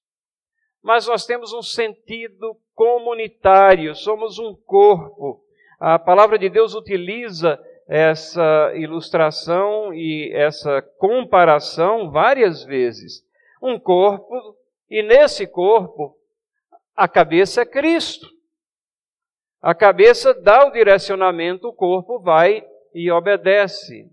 mas 0.82 1.06
nós 1.06 1.24
temos 1.24 1.52
um 1.52 1.62
sentido 1.62 2.56
comunitário, 2.74 3.94
somos 3.94 4.38
um 4.38 4.54
corpo. 4.54 5.44
A 5.78 5.98
palavra 5.98 6.38
de 6.38 6.48
Deus 6.48 6.74
utiliza 6.74 7.62
essa 7.86 8.72
ilustração 8.74 9.92
e 9.92 10.32
essa 10.32 10.82
comparação 10.98 12.10
várias 12.10 12.64
vezes. 12.64 13.22
Um 13.62 13.78
corpo, 13.78 14.56
e 14.88 15.02
nesse 15.02 15.46
corpo, 15.46 16.16
a 16.96 17.08
cabeça 17.08 17.62
é 17.62 17.66
Cristo. 17.66 18.28
A 19.60 19.74
cabeça 19.74 20.34
dá 20.34 20.66
o 20.66 20.70
direcionamento, 20.70 21.68
o 21.68 21.72
corpo 21.72 22.20
vai 22.20 22.64
e 22.94 23.10
obedece. 23.10 24.10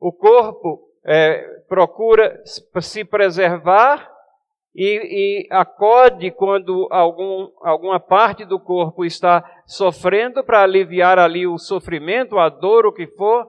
O 0.00 0.12
corpo 0.12 0.88
é, 1.04 1.42
procura 1.68 2.40
se 2.44 3.04
preservar 3.04 4.08
e, 4.74 5.42
e 5.42 5.48
acode 5.50 6.30
quando 6.30 6.86
algum, 6.90 7.50
alguma 7.62 7.98
parte 7.98 8.44
do 8.44 8.60
corpo 8.60 9.04
está 9.04 9.42
sofrendo 9.68 10.42
para 10.42 10.62
aliviar 10.62 11.18
ali 11.18 11.46
o 11.46 11.58
sofrimento, 11.58 12.38
a 12.38 12.48
dor, 12.48 12.86
o 12.86 12.92
que 12.92 13.06
for, 13.06 13.46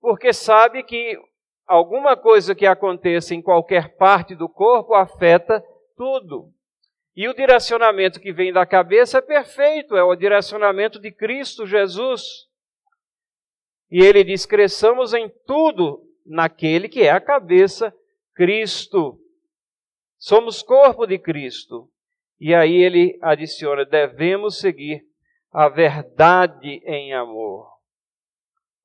porque 0.00 0.32
sabe 0.32 0.84
que 0.84 1.18
alguma 1.66 2.16
coisa 2.16 2.54
que 2.54 2.64
aconteça 2.64 3.34
em 3.34 3.42
qualquer 3.42 3.96
parte 3.96 4.36
do 4.36 4.48
corpo 4.48 4.94
afeta 4.94 5.60
tudo. 5.96 6.52
E 7.16 7.28
o 7.28 7.34
direcionamento 7.34 8.20
que 8.20 8.32
vem 8.32 8.52
da 8.52 8.64
cabeça 8.64 9.18
é 9.18 9.20
perfeito, 9.20 9.96
é 9.96 10.04
o 10.04 10.14
direcionamento 10.14 11.00
de 11.00 11.10
Cristo 11.10 11.66
Jesus. 11.66 12.22
E 13.90 14.00
ele 14.00 14.22
diz: 14.22 14.46
cresçamos 14.46 15.12
em 15.12 15.28
tudo 15.44 16.00
naquele 16.24 16.88
que 16.88 17.02
é 17.02 17.10
a 17.10 17.20
cabeça, 17.20 17.92
Cristo. 18.32 19.18
Somos 20.16 20.62
corpo 20.62 21.04
de 21.04 21.18
Cristo. 21.18 21.90
E 22.40 22.54
aí 22.54 22.76
ele 22.76 23.18
adiciona: 23.20 23.84
devemos 23.84 24.58
seguir 24.58 25.02
a 25.52 25.68
verdade 25.68 26.80
em 26.84 27.12
amor. 27.12 27.68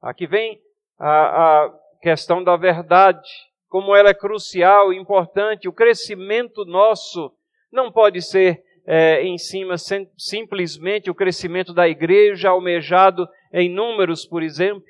Aqui 0.02 0.26
vem 0.26 0.60
a, 1.00 1.64
a 1.66 1.74
questão 2.02 2.44
da 2.44 2.58
verdade, 2.58 3.30
como 3.70 3.96
ela 3.96 4.10
é 4.10 4.14
crucial 4.14 4.92
e 4.92 4.98
importante. 4.98 5.68
O 5.68 5.74
crescimento 5.74 6.66
nosso 6.66 7.32
não 7.72 7.92
pode 7.92 8.22
ser 8.22 8.64
é, 8.86 9.22
em 9.24 9.38
cima 9.38 9.78
sem, 9.78 10.10
simplesmente 10.18 11.10
o 11.10 11.16
crescimento 11.16 11.74
da 11.74 11.88
igreja 11.88 12.50
almejado 12.50 13.28
em 13.52 13.70
números, 13.70 14.26
por 14.26 14.44
exemplo, 14.44 14.84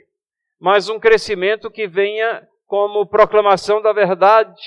mas 0.60 0.90
um 0.90 1.00
crescimento 1.00 1.70
que 1.70 1.88
venha 1.88 2.48
como 2.66 3.06
proclamação 3.06 3.82
da 3.82 3.94
verdade. 3.94 4.62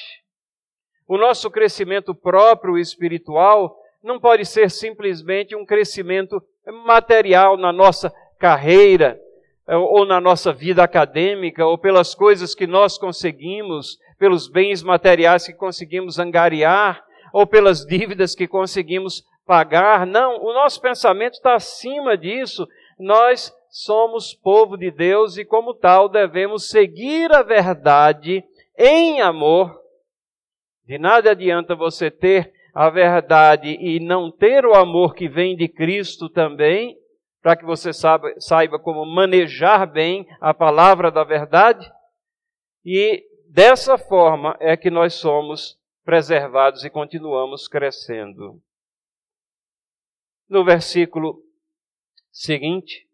O 1.09 1.17
nosso 1.17 1.51
crescimento 1.51 2.15
próprio 2.15 2.79
espiritual 2.79 3.77
não 4.07 4.21
pode 4.21 4.47
ser 4.47 4.71
simplesmente 4.71 5.57
um 5.57 5.67
crescimento 5.67 6.41
material 6.87 7.57
na 7.57 7.73
nossa 7.73 8.15
carreira, 8.39 9.21
eh, 9.67 9.77
ou 9.77 10.07
na 10.07 10.21
nossa 10.21 10.53
vida 10.53 10.85
acadêmica, 10.85 11.67
ou 11.67 11.77
pelas 11.77 12.15
coisas 12.15 12.55
que 12.55 12.69
nós 12.69 12.97
conseguimos, 12.97 13.99
pelos 14.17 14.49
bens 14.49 14.81
materiais 14.81 15.45
que 15.45 15.53
conseguimos 15.53 16.21
angariar, 16.21 17.05
ou 17.33 17.49
pelas 17.49 17.85
dívidas 17.85 18.37
que 18.37 18.47
conseguimos 18.47 19.25
pagar. 19.45 20.07
Não, 20.07 20.41
o 20.41 20.55
nosso 20.55 20.81
pensamento 20.81 21.35
está 21.35 21.57
acima 21.57 22.17
disso. 22.17 22.67
Nós 22.99 23.53
somos 23.69 24.33
povo 24.33 24.77
de 24.77 24.91
Deus 24.93 25.37
e, 25.37 25.45
como 25.45 25.75
tal, 25.75 26.09
devemos 26.09 26.69
seguir 26.71 27.35
a 27.35 27.43
verdade 27.43 28.45
em 28.79 29.21
amor. 29.21 29.77
De 30.87 30.97
nada 30.97 31.33
adianta 31.33 31.75
você 31.75 32.09
ter 32.09 32.55
a 32.77 32.91
verdade 32.91 33.71
e 33.81 33.99
não 33.99 34.31
ter 34.31 34.67
o 34.67 34.75
amor 34.75 35.15
que 35.15 35.31
vem 35.31 35.57
de 35.57 35.67
Cristo 35.67 36.29
também, 36.29 36.95
para 37.41 37.57
que 37.57 37.65
você 37.65 37.91
saiba, 37.91 38.35
saiba 38.39 38.79
como 38.79 39.07
manejar 39.07 39.91
bem 39.91 40.29
a 40.43 40.53
palavra 40.53 41.11
da 41.11 41.25
verdade. 41.25 41.91
E 42.85 43.25
dessa 43.49 43.97
forma 43.97 44.59
é 44.61 44.77
que 44.77 44.91
nós 44.91 45.15
somos 45.15 45.79
preservados 46.05 46.85
e 46.85 46.91
continuamos 46.91 47.67
crescendo. 47.67 48.61
No 50.47 50.63
versículo 50.63 51.43
seguinte, 52.31 53.09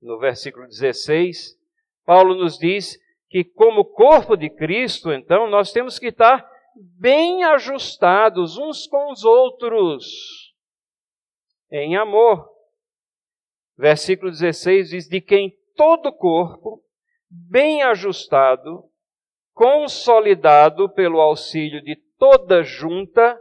no 0.00 0.18
versículo 0.18 0.66
16, 0.66 1.54
Paulo 2.06 2.34
nos 2.34 2.56
diz 2.56 2.98
que, 3.28 3.44
como 3.44 3.84
corpo 3.84 4.34
de 4.34 4.48
Cristo, 4.48 5.12
então, 5.12 5.46
nós 5.46 5.72
temos 5.72 5.98
que 5.98 6.06
estar 6.06 6.53
bem 6.76 7.44
ajustados 7.44 8.58
uns 8.58 8.86
com 8.86 9.12
os 9.12 9.24
outros, 9.24 10.52
em 11.70 11.96
amor. 11.96 12.48
Versículo 13.76 14.30
16 14.30 14.90
diz: 14.90 15.08
De 15.08 15.20
quem 15.20 15.56
todo 15.76 16.08
o 16.08 16.12
corpo, 16.12 16.82
bem 17.28 17.82
ajustado, 17.82 18.84
consolidado 19.52 20.88
pelo 20.88 21.20
auxílio 21.20 21.82
de 21.82 21.96
toda 22.18 22.62
junta, 22.62 23.40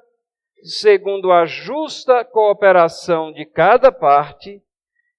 segundo 0.63 1.31
a 1.31 1.45
justa 1.45 2.23
cooperação 2.25 3.31
de 3.31 3.45
cada 3.45 3.91
parte, 3.91 4.61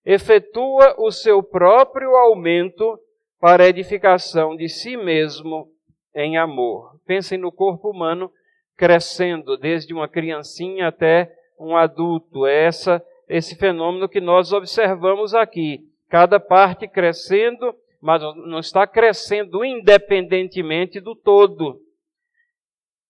efetua 0.04 0.94
o 0.98 1.10
seu 1.10 1.42
próprio 1.42 2.14
aumento 2.16 2.98
para 3.38 3.68
edificação 3.68 4.56
de 4.56 4.68
si 4.68 4.96
mesmo 4.96 5.73
em 6.14 6.36
amor. 6.36 6.98
Pensem 7.06 7.38
no 7.38 7.50
corpo 7.50 7.90
humano 7.90 8.30
crescendo 8.76 9.56
desde 9.56 9.92
uma 9.92 10.08
criancinha 10.08 10.88
até 10.88 11.32
um 11.58 11.76
adulto. 11.76 12.46
É 12.46 12.64
essa 12.64 13.02
esse 13.28 13.56
fenômeno 13.56 14.08
que 14.08 14.20
nós 14.20 14.52
observamos 14.52 15.34
aqui. 15.34 15.80
Cada 16.08 16.38
parte 16.38 16.86
crescendo, 16.86 17.74
mas 18.00 18.22
não 18.36 18.58
está 18.58 18.86
crescendo 18.86 19.64
independentemente 19.64 21.00
do 21.00 21.14
todo. 21.14 21.80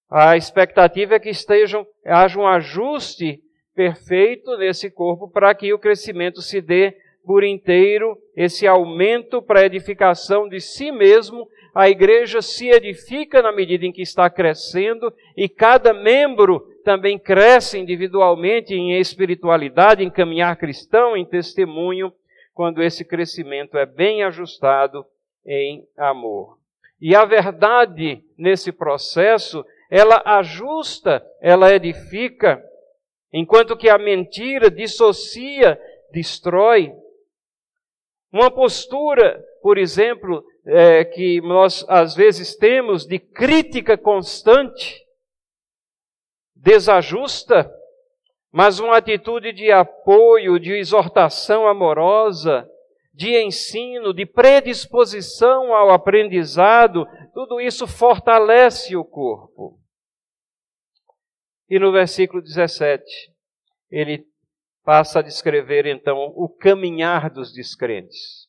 A 0.09 0.37
expectativa 0.37 1.17
é 1.17 1.19
que 1.19 1.31
estejam, 1.31 1.87
haja 2.05 2.39
um 2.39 2.47
ajuste 2.47 3.41
perfeito 3.75 4.57
nesse 4.57 4.91
corpo 4.91 5.29
para 5.29 5.53
que 5.55 5.73
o 5.73 5.79
crescimento 5.79 6.41
se 6.41 6.61
dê 6.61 6.97
por 7.25 7.43
inteiro, 7.43 8.17
esse 8.37 8.67
aumento 8.67 9.43
para 9.43 9.61
a 9.61 9.67
edificação 9.67 10.49
de 10.49 10.61
si 10.61 10.93
mesmo. 10.93 11.49
A 11.75 11.89
igreja 11.89 12.41
se 12.41 12.69
edifica 12.69 13.43
na 13.43 13.51
medida 13.51 13.85
em 13.85 13.91
que 13.91 14.03
está 14.03 14.31
crescendo 14.31 15.13
e 15.37 15.49
cada 15.49 15.93
membro 15.93 16.61
também 16.85 17.19
cresce 17.19 17.79
individualmente 17.79 18.73
em 18.75 18.97
espiritualidade, 19.01 20.05
em 20.05 20.11
caminhar 20.11 20.57
cristão, 20.57 21.17
em 21.17 21.25
testemunho, 21.25 22.13
quando 22.55 22.81
esse 22.81 23.05
crescimento 23.05 23.77
é 23.77 23.85
bem 23.85 24.23
ajustado 24.23 25.05
em 25.45 25.85
amor. 25.97 26.59
E 27.01 27.17
a 27.17 27.25
verdade 27.25 28.23
nesse 28.39 28.71
processo, 28.71 29.67
ela 29.91 30.23
ajusta, 30.25 31.27
ela 31.41 31.75
edifica, 31.75 32.63
enquanto 33.33 33.77
que 33.77 33.89
a 33.89 33.99
mentira 33.99 34.71
dissocia, 34.71 35.81
destrói. 36.13 36.93
Uma 38.33 38.51
postura, 38.51 39.45
por 39.61 39.77
exemplo, 39.77 40.45
é, 40.67 41.05
que 41.05 41.41
nós 41.43 41.85
às 41.89 42.15
vezes 42.15 42.57
temos 42.57 43.07
de 43.07 43.19
crítica 43.19 43.99
constante, 43.99 45.05
desajusta, 46.55 47.71
mas 48.51 48.79
uma 48.79 48.97
atitude 48.97 49.53
de 49.53 49.71
apoio, 49.71 50.59
de 50.59 50.73
exortação 50.73 51.67
amorosa, 51.67 52.69
de 53.13 53.41
ensino, 53.41 54.13
de 54.13 54.27
predisposição 54.27 55.75
ao 55.75 55.91
aprendizado, 55.91 57.07
tudo 57.33 57.61
isso 57.61 57.87
fortalece 57.87 58.97
o 58.97 59.05
corpo. 59.05 59.79
E 61.69 61.79
no 61.79 61.93
versículo 61.93 62.43
17, 62.43 63.05
ele 63.91 64.25
passa 64.85 65.21
a 65.21 65.23
descrever 65.23 65.87
então 65.87 66.33
o 66.37 66.49
caminhar 66.49 67.31
dos 67.31 67.53
descrentes. 67.53 68.49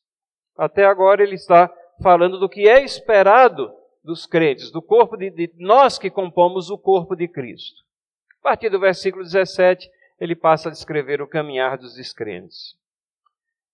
Até 0.58 0.86
agora 0.86 1.24
ele 1.24 1.36
está 1.36 1.72
falando 2.02 2.40
do 2.40 2.50
que 2.50 2.68
é 2.68 2.84
esperado 2.84 3.72
dos 4.04 4.26
crentes, 4.26 4.72
do 4.72 4.82
corpo 4.82 5.18
de, 5.18 5.30
de 5.30 5.52
nós 5.58 5.98
que 5.98 6.10
compomos 6.10 6.70
o 6.70 6.78
corpo 6.78 7.16
de 7.16 7.28
Cristo. 7.28 7.84
A 8.40 8.50
partir 8.50 8.70
do 8.70 8.80
versículo 8.80 9.24
17, 9.24 9.90
ele 10.20 10.36
passa 10.36 10.70
a 10.70 10.72
descrever 10.72 11.22
o 11.22 11.28
caminhar 11.28 11.78
dos 11.78 11.96
descrentes. 11.96 12.76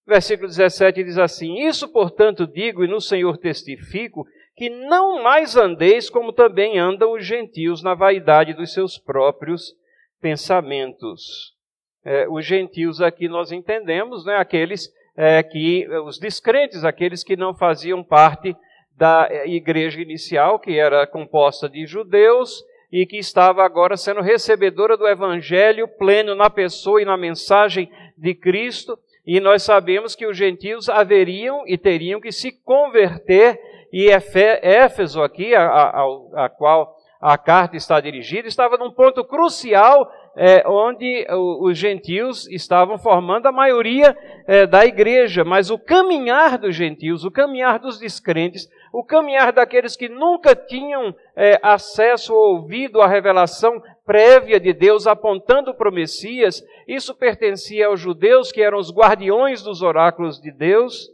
Versículo 0.08 0.48
17 0.48 1.04
diz 1.04 1.18
assim: 1.18 1.60
Isso, 1.66 1.88
portanto, 1.88 2.48
digo 2.48 2.84
e 2.84 2.88
no 2.88 3.00
Senhor 3.00 3.38
testifico, 3.38 4.26
que 4.56 4.70
não 4.70 5.22
mais 5.22 5.56
andeis 5.56 6.10
como 6.10 6.34
também 6.34 6.80
andam 6.80 7.14
os 7.14 7.26
gentios 7.26 7.84
na 7.84 7.94
vaidade 7.94 8.54
dos 8.54 8.74
seus 8.74 8.98
próprios 8.98 9.76
pensamentos. 10.20 11.56
É, 12.04 12.28
os 12.28 12.46
gentios 12.46 13.00
aqui 13.00 13.28
nós 13.28 13.52
entendemos, 13.52 14.26
né, 14.26 14.36
aqueles 14.38 14.92
é, 15.16 15.42
que, 15.44 15.88
os 16.06 16.18
descrentes, 16.18 16.84
aqueles 16.84 17.24
que 17.24 17.36
não 17.36 17.54
faziam 17.54 18.04
parte 18.04 18.56
da 18.98 19.28
igreja 19.46 20.00
inicial, 20.02 20.60
que 20.60 20.78
era 20.78 21.08
composta 21.08 21.68
de 21.68 21.86
judeus 21.86 22.64
e 22.92 23.06
que 23.06 23.18
estava 23.18 23.64
agora 23.64 23.96
sendo 23.96 24.22
recebedora 24.22 24.98
do 24.98 25.08
Evangelho 25.08 25.88
pleno 25.88 26.36
na 26.36 26.50
pessoa 26.50 27.02
e 27.02 27.06
na 27.06 27.18
mensagem 27.18 27.90
de 28.18 28.36
Cristo. 28.36 29.00
E 29.26 29.40
nós 29.40 29.64
sabemos 29.64 30.16
que 30.16 30.26
os 30.26 30.36
gentios 30.36 30.90
haveriam 30.90 31.64
e 31.66 31.78
teriam 31.78 32.20
que 32.20 32.32
se 32.32 32.52
converter, 32.52 33.60
e 33.94 34.10
Éfeso, 34.10 35.22
aqui, 35.22 35.56
a, 35.56 35.64
a, 35.64 36.46
a 36.46 36.50
qual 36.50 36.98
a 37.22 37.38
carta 37.38 37.78
está 37.78 38.00
dirigida, 38.00 38.48
estava 38.48 38.78
num 38.78 38.92
ponto 38.92 39.24
crucial 39.24 40.12
é, 40.36 40.64
onde 40.68 41.26
os 41.60 41.78
gentios 41.78 42.48
estavam 42.48 42.98
formando 42.98 43.48
a 43.48 43.52
maioria 43.52 44.16
é, 44.48 44.66
da 44.66 44.86
igreja, 44.86 45.44
mas 45.44 45.70
o 45.70 45.78
caminhar 45.78 46.58
dos 46.58 46.76
gentios, 46.76 47.26
o 47.26 47.32
caminhar 47.32 47.80
dos 47.80 48.00
descrentes, 48.00 48.70
o 48.94 49.04
caminhar 49.04 49.52
daqueles 49.52 49.96
que 49.96 50.08
nunca 50.08 50.56
tinham 50.56 51.14
é, 51.36 51.60
acesso 51.62 52.34
ou 52.34 52.56
ouvido 52.56 53.02
à 53.02 53.08
revelação 53.08 53.82
prévia 54.06 54.60
de 54.60 54.74
Deus 54.74 55.06
apontando 55.06 55.74
para 55.74 55.90
o 55.90 55.94
Messias, 55.94 56.64
isso 56.88 57.16
pertencia 57.16 57.88
aos 57.88 58.00
judeus 58.00 58.52
que 58.52 58.62
eram 58.62 58.78
os 58.78 58.92
guardiões 58.92 59.62
dos 59.62 59.82
oráculos 59.82 60.40
de 60.40 60.52
Deus. 60.52 61.10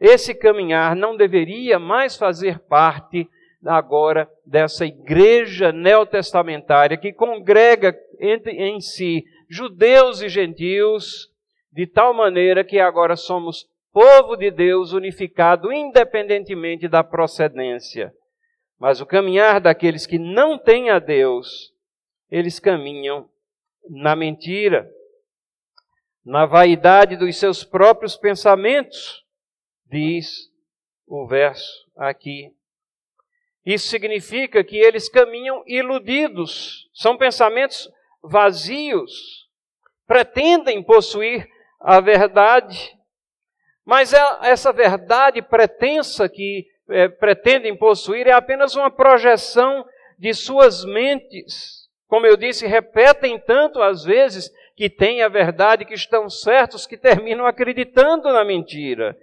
Esse 0.00 0.34
caminhar 0.34 0.96
não 0.96 1.16
deveria 1.16 1.78
mais 1.78 2.16
fazer 2.16 2.58
parte 2.60 3.28
agora 3.66 4.28
dessa 4.46 4.86
igreja 4.86 5.70
neotestamentária 5.70 6.96
que 6.96 7.12
congrega 7.12 7.94
entre, 8.20 8.52
em 8.52 8.80
si 8.80 9.24
judeus 9.48 10.20
e 10.20 10.28
gentios, 10.28 11.30
de 11.72 11.86
tal 11.86 12.12
maneira 12.14 12.64
que 12.64 12.78
agora 12.78 13.16
somos 13.16 13.68
povo 13.92 14.36
de 14.36 14.50
Deus 14.50 14.92
unificado 14.92 15.72
independentemente 15.72 16.86
da 16.86 17.02
procedência. 17.02 18.14
Mas 18.78 19.00
o 19.00 19.06
caminhar 19.06 19.60
daqueles 19.60 20.06
que 20.06 20.18
não 20.18 20.58
têm 20.58 20.90
a 20.90 20.98
Deus, 20.98 21.74
eles 22.30 22.58
caminham 22.58 23.28
na 23.88 24.14
mentira, 24.14 24.90
na 26.24 26.46
vaidade 26.46 27.16
dos 27.16 27.36
seus 27.36 27.64
próprios 27.64 28.16
pensamentos, 28.16 29.24
diz 29.86 30.50
o 31.06 31.26
verso 31.26 31.90
aqui. 31.96 32.52
Isso 33.64 33.88
significa 33.88 34.64
que 34.64 34.76
eles 34.76 35.08
caminham 35.08 35.62
iludidos, 35.66 36.88
são 36.94 37.16
pensamentos 37.16 37.90
vazios, 38.22 39.48
pretendem 40.06 40.82
possuir 40.82 41.46
a 41.80 42.00
verdade, 42.00 42.96
mas 43.84 44.12
é 44.12 44.20
essa 44.42 44.72
verdade 44.72 45.42
pretensa 45.42 46.28
que 46.28 46.66
é, 46.88 47.08
pretendem 47.08 47.76
possuir 47.76 48.26
é 48.26 48.32
apenas 48.32 48.74
uma 48.74 48.90
projeção 48.90 49.84
de 50.18 50.34
suas 50.34 50.84
mentes. 50.84 51.88
Como 52.08 52.26
eu 52.26 52.36
disse, 52.36 52.66
repetem 52.66 53.38
tanto 53.38 53.80
às 53.80 54.04
vezes 54.04 54.50
que 54.76 54.90
têm 54.90 55.22
a 55.22 55.28
verdade, 55.28 55.84
que 55.84 55.94
estão 55.94 56.28
certos, 56.28 56.86
que 56.86 56.96
terminam 56.96 57.46
acreditando 57.46 58.32
na 58.32 58.44
mentira. 58.44 59.16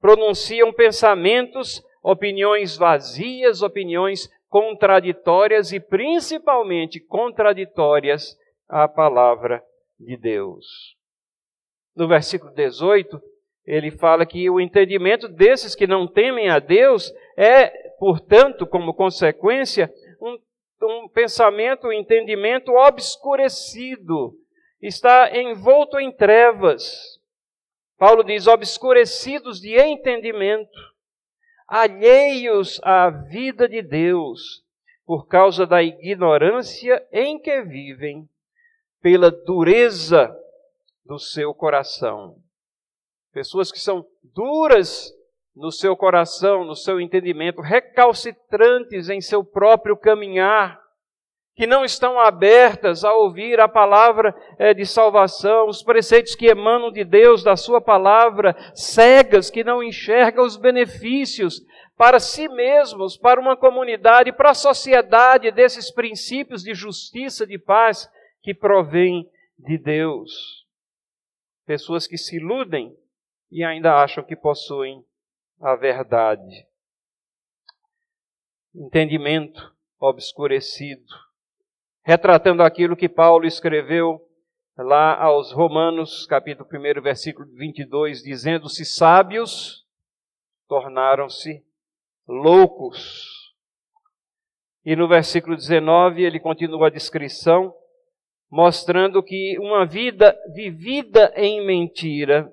Pronunciam 0.00 0.72
pensamentos, 0.72 1.82
opiniões 2.02 2.76
vazias, 2.76 3.60
opiniões 3.60 4.28
contraditórias 4.50 5.72
e 5.72 5.80
principalmente 5.80 7.00
contraditórias 7.00 8.36
à 8.68 8.86
palavra 8.86 9.62
de 9.98 10.16
Deus. 10.16 10.66
No 11.96 12.08
versículo 12.08 12.52
18, 12.52 13.20
ele 13.64 13.92
fala 13.92 14.26
que 14.26 14.50
o 14.50 14.60
entendimento 14.60 15.28
desses 15.28 15.74
que 15.74 15.86
não 15.86 16.06
temem 16.06 16.50
a 16.50 16.58
Deus 16.58 17.12
é, 17.36 17.68
portanto, 17.98 18.66
como 18.66 18.92
consequência, 18.92 19.92
um, 20.20 20.38
um 20.82 21.08
pensamento, 21.08 21.86
um 21.86 21.92
entendimento 21.92 22.72
obscurecido, 22.72 24.34
está 24.82 25.30
envolto 25.38 26.00
em 26.00 26.10
trevas. 26.10 27.20
Paulo 27.98 28.24
diz: 28.24 28.46
obscurecidos 28.46 29.60
de 29.60 29.78
entendimento, 29.78 30.78
alheios 31.70 32.80
à 32.82 33.08
vida 33.08 33.68
de 33.68 33.80
Deus, 33.80 34.64
por 35.06 35.28
causa 35.28 35.64
da 35.64 35.80
ignorância 35.80 37.06
em 37.12 37.38
que 37.38 37.62
vivem, 37.62 38.28
pela 39.00 39.30
dureza 39.30 40.36
do 41.04 41.16
seu 41.16 41.54
coração. 41.54 42.36
Pessoas 43.32 43.70
que 43.70 43.78
são 43.78 44.04
duras 44.34 45.14
no 45.54 45.70
seu 45.70 45.96
coração, 45.96 46.64
no 46.64 46.74
seu 46.74 47.00
entendimento, 47.00 47.60
recalcitrantes 47.60 49.08
em 49.08 49.20
seu 49.20 49.44
próprio 49.44 49.96
caminhar, 49.96 50.80
que 51.60 51.66
não 51.66 51.84
estão 51.84 52.18
abertas 52.18 53.04
a 53.04 53.12
ouvir 53.12 53.60
a 53.60 53.68
palavra 53.68 54.34
é, 54.58 54.72
de 54.72 54.86
salvação, 54.86 55.68
os 55.68 55.82
preceitos 55.82 56.34
que 56.34 56.46
emanam 56.46 56.90
de 56.90 57.04
Deus, 57.04 57.42
da 57.42 57.54
Sua 57.54 57.82
palavra, 57.82 58.56
cegas 58.74 59.50
que 59.50 59.62
não 59.62 59.82
enxergam 59.82 60.42
os 60.42 60.56
benefícios 60.56 61.60
para 61.98 62.18
si 62.18 62.48
mesmos, 62.48 63.18
para 63.18 63.38
uma 63.38 63.58
comunidade, 63.58 64.32
para 64.32 64.52
a 64.52 64.54
sociedade 64.54 65.50
desses 65.50 65.92
princípios 65.92 66.62
de 66.62 66.72
justiça, 66.72 67.46
de 67.46 67.58
paz 67.58 68.10
que 68.42 68.54
provém 68.54 69.28
de 69.58 69.76
Deus. 69.76 70.66
Pessoas 71.66 72.06
que 72.06 72.16
se 72.16 72.36
iludem 72.36 72.96
e 73.52 73.62
ainda 73.62 74.02
acham 74.02 74.24
que 74.24 74.34
possuem 74.34 75.04
a 75.60 75.76
verdade. 75.76 76.66
Entendimento 78.74 79.76
obscurecido. 80.00 81.28
Retratando 82.02 82.62
aquilo 82.62 82.96
que 82.96 83.08
Paulo 83.08 83.46
escreveu 83.46 84.20
lá 84.76 85.14
aos 85.16 85.52
Romanos, 85.52 86.26
capítulo 86.26 86.68
1, 86.72 87.02
versículo 87.02 87.46
22, 87.54 88.22
dizendo-se 88.22 88.84
sábios, 88.84 89.84
tornaram-se 90.68 91.62
loucos. 92.26 93.52
E 94.84 94.96
no 94.96 95.06
versículo 95.06 95.56
19 95.56 96.22
ele 96.22 96.40
continua 96.40 96.86
a 96.86 96.90
descrição, 96.90 97.74
mostrando 98.50 99.22
que 99.22 99.58
uma 99.58 99.84
vida 99.84 100.36
vivida 100.54 101.32
em 101.36 101.64
mentira 101.64 102.50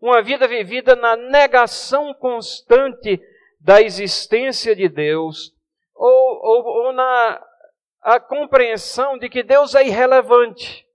uma 0.00 0.22
vida 0.22 0.48
vivida 0.48 0.96
na 0.96 1.14
negação 1.14 2.14
constante 2.14 3.20
da 3.60 3.82
existência 3.82 4.74
de 4.74 4.88
Deus, 4.88 5.52
ou, 5.94 6.40
ou, 6.42 6.86
ou 6.86 6.92
na 6.92 7.40
a 8.02 8.18
compreensão 8.18 9.18
de 9.18 9.28
que 9.28 9.42
Deus 9.42 9.74
é 9.74 9.86
irrelevante. 9.86 10.86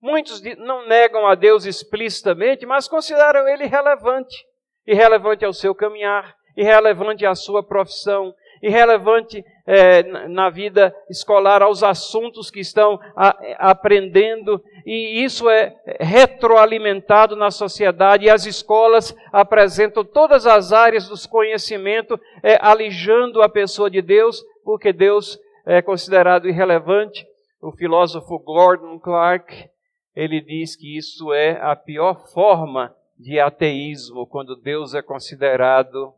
Muitos 0.00 0.40
não 0.58 0.86
negam 0.86 1.26
a 1.26 1.34
Deus 1.34 1.64
explicitamente, 1.64 2.64
mas 2.64 2.86
consideram 2.86 3.48
ele 3.48 3.64
irrelevante. 3.64 4.44
Irrelevante 4.86 5.44
ao 5.44 5.52
seu 5.52 5.74
caminhar, 5.74 6.36
irrelevante 6.56 7.26
à 7.26 7.34
sua 7.34 7.62
profissão, 7.62 8.32
irrelevante 8.62 9.44
é, 9.66 10.02
na 10.28 10.48
vida 10.48 10.94
escolar 11.10 11.62
aos 11.62 11.82
assuntos 11.82 12.50
que 12.50 12.60
estão 12.60 12.98
a, 13.16 13.36
aprendendo, 13.58 14.62
e 14.86 15.24
isso 15.24 15.50
é 15.50 15.74
retroalimentado 16.00 17.34
na 17.34 17.50
sociedade, 17.50 18.26
e 18.26 18.30
as 18.30 18.46
escolas 18.46 19.14
apresentam 19.32 20.04
todas 20.04 20.46
as 20.46 20.72
áreas 20.72 21.08
dos 21.08 21.26
conhecimentos, 21.26 22.18
é, 22.42 22.56
alijando 22.60 23.42
a 23.42 23.48
pessoa 23.48 23.90
de 23.90 24.00
Deus, 24.00 24.42
porque 24.64 24.92
Deus 24.92 25.38
é 25.66 25.82
considerado 25.82 26.48
irrelevante. 26.48 27.26
O 27.60 27.72
filósofo 27.72 28.38
Gordon 28.38 28.98
Clark, 28.98 29.68
ele 30.14 30.40
diz 30.40 30.76
que 30.76 30.96
isso 30.96 31.32
é 31.32 31.60
a 31.60 31.74
pior 31.74 32.26
forma 32.32 32.94
de 33.18 33.40
ateísmo, 33.40 34.26
quando 34.26 34.56
Deus 34.56 34.94
é 34.94 35.02
considerado 35.02 36.14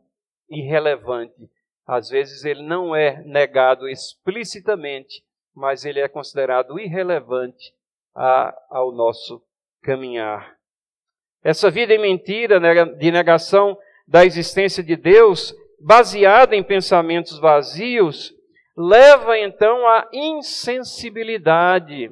irrelevante 0.49 1.49
às 1.89 2.09
vezes 2.09 2.45
ele 2.45 2.61
não 2.61 2.95
é 2.95 3.19
negado 3.23 3.89
explicitamente, 3.89 5.23
mas 5.55 5.85
ele 5.85 5.99
é 5.99 6.07
considerado 6.07 6.79
irrelevante 6.79 7.73
a, 8.15 8.55
ao 8.69 8.91
nosso 8.91 9.41
caminhar. 9.81 10.55
Essa 11.43 11.71
vida 11.71 11.91
em 11.91 11.99
mentira, 11.99 12.59
de 12.85 13.11
negação 13.11 13.75
da 14.07 14.23
existência 14.23 14.83
de 14.83 14.95
Deus, 14.95 15.51
baseada 15.81 16.55
em 16.55 16.61
pensamentos 16.61 17.39
vazios, 17.39 18.35
leva 18.79 19.37
então 19.37 19.85
à 19.85 20.07
insensibilidade. 20.13 22.09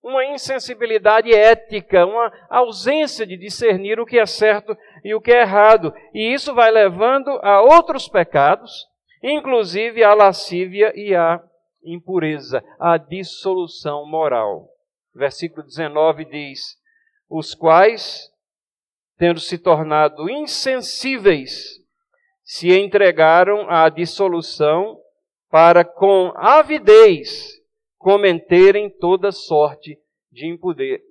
Uma 0.00 0.24
insensibilidade 0.26 1.34
ética, 1.34 2.06
uma 2.06 2.32
ausência 2.48 3.26
de 3.26 3.36
discernir 3.36 3.98
o 3.98 4.06
que 4.06 4.16
é 4.16 4.24
certo 4.24 4.78
e 5.02 5.12
o 5.16 5.20
que 5.20 5.32
é 5.32 5.40
errado. 5.40 5.92
E 6.14 6.32
isso 6.32 6.54
vai 6.54 6.70
levando 6.70 7.30
a 7.42 7.60
outros 7.60 8.08
pecados, 8.08 8.86
inclusive 9.20 10.04
a 10.04 10.14
lascívia 10.14 10.92
e 10.94 11.12
a 11.12 11.42
impureza, 11.84 12.62
a 12.78 12.96
dissolução 12.96 14.06
moral. 14.08 14.68
Versículo 15.12 15.66
19 15.66 16.24
diz: 16.26 16.76
Os 17.28 17.52
quais, 17.52 18.30
tendo 19.18 19.40
se 19.40 19.58
tornado 19.58 20.30
insensíveis, 20.30 21.80
se 22.44 22.72
entregaram 22.78 23.68
à 23.68 23.88
dissolução 23.88 25.00
para 25.50 25.84
com 25.84 26.32
avidez 26.36 27.60
cometerem 27.98 28.90
toda 28.90 29.32
sorte 29.32 29.98
de 30.30 30.54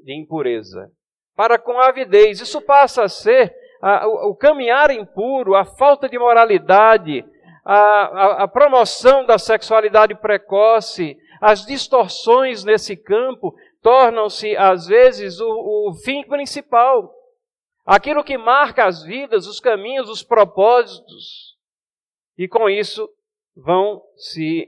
impureza. 0.08 0.92
Para 1.36 1.60
com 1.60 1.80
avidez, 1.80 2.40
isso 2.40 2.62
passa 2.62 3.04
a 3.04 3.10
ser 3.10 3.54
a, 3.82 4.08
o, 4.08 4.32
o 4.32 4.36
caminhar 4.36 4.90
impuro, 4.92 5.56
a 5.56 5.66
falta 5.66 6.08
de 6.08 6.18
moralidade, 6.18 7.26
a, 7.64 7.76
a, 7.76 8.44
a 8.44 8.48
promoção 8.48 9.26
da 9.26 9.38
sexualidade 9.38 10.16
precoce, 10.16 11.18
as 11.42 11.66
distorções 11.66 12.64
nesse 12.64 12.96
campo 12.96 13.54
tornam-se, 13.82 14.56
às 14.56 14.88
vezes, 14.88 15.40
o, 15.40 15.90
o 15.90 15.94
fim 16.04 16.24
principal. 16.24 17.14
Aquilo 17.86 18.24
que 18.24 18.38
marca 18.38 18.86
as 18.86 19.04
vidas, 19.04 19.46
os 19.46 19.60
caminhos, 19.60 20.10
os 20.10 20.24
propósitos. 20.24 21.56
E 22.38 22.48
com 22.48 22.68
isso 22.70 23.08
vão 23.56 24.02
se 24.16 24.68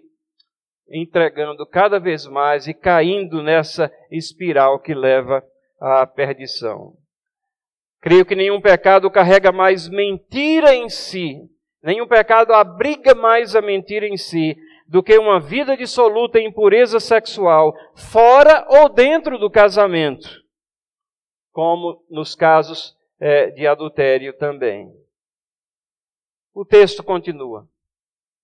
entregando 0.90 1.66
cada 1.66 2.00
vez 2.00 2.26
mais 2.26 2.68
e 2.68 2.74
caindo 2.74 3.44
nessa 3.44 3.92
espiral 4.10 4.80
que 4.80 4.94
leva 4.94 5.44
à 5.80 6.08
perdição. 6.08 6.94
Creio 8.00 8.26
que 8.26 8.36
nenhum 8.36 8.62
pecado 8.62 9.12
carrega 9.12 9.52
mais 9.52 9.90
mentira 9.90 10.74
em 10.74 10.88
si 10.88 11.50
Nenhum 11.88 12.06
pecado 12.06 12.54
abriga 12.54 13.14
mais 13.14 13.56
a 13.56 13.62
mentira 13.62 14.08
em 14.08 14.18
si 14.18 14.58
do 14.88 15.04
que 15.04 15.18
uma 15.18 15.40
vida 15.40 15.78
dissoluta 15.78 16.40
em 16.40 16.48
impureza 16.48 17.00
sexual, 17.00 17.74
fora 17.96 18.66
ou 18.70 18.90
dentro 18.90 19.38
do 19.38 19.50
casamento, 19.50 20.28
como 21.52 22.04
nos 22.10 22.36
casos 22.36 22.94
é, 23.20 23.52
de 23.52 23.68
adultério 23.68 24.34
também. 24.38 24.92
O 26.54 26.66
texto 26.66 27.04
continua. 27.04 27.68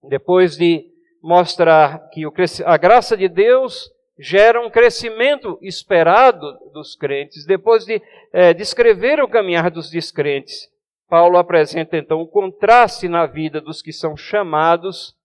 Depois 0.09 0.57
de 0.57 0.85
mostrar 1.21 2.09
que 2.09 2.23
a 2.65 2.77
graça 2.77 3.15
de 3.15 3.27
Deus 3.27 3.89
gera 4.19 4.61
um 4.61 4.69
crescimento 4.69 5.57
esperado 5.61 6.59
dos 6.73 6.95
crentes, 6.95 7.45
depois 7.45 7.85
de 7.85 8.01
é, 8.31 8.53
descrever 8.53 9.21
o 9.21 9.27
caminhar 9.27 9.71
dos 9.71 9.89
descrentes, 9.89 10.69
Paulo 11.07 11.37
apresenta 11.37 11.97
então 11.97 12.21
o 12.21 12.27
contraste 12.27 13.07
na 13.07 13.25
vida 13.25 13.61
dos 13.61 13.81
que 13.81 13.91
são 13.91 14.17
chamados 14.17 15.15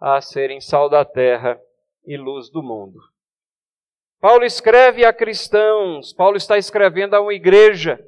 a 0.00 0.20
serem 0.20 0.60
sal 0.60 0.88
da 0.88 1.04
terra 1.04 1.60
e 2.06 2.16
luz 2.16 2.50
do 2.50 2.62
mundo. 2.62 2.98
Paulo 4.20 4.44
escreve 4.44 5.04
a 5.04 5.12
cristãos, 5.12 6.12
Paulo 6.12 6.36
está 6.36 6.58
escrevendo 6.58 7.14
a 7.14 7.20
uma 7.20 7.32
igreja. 7.32 7.98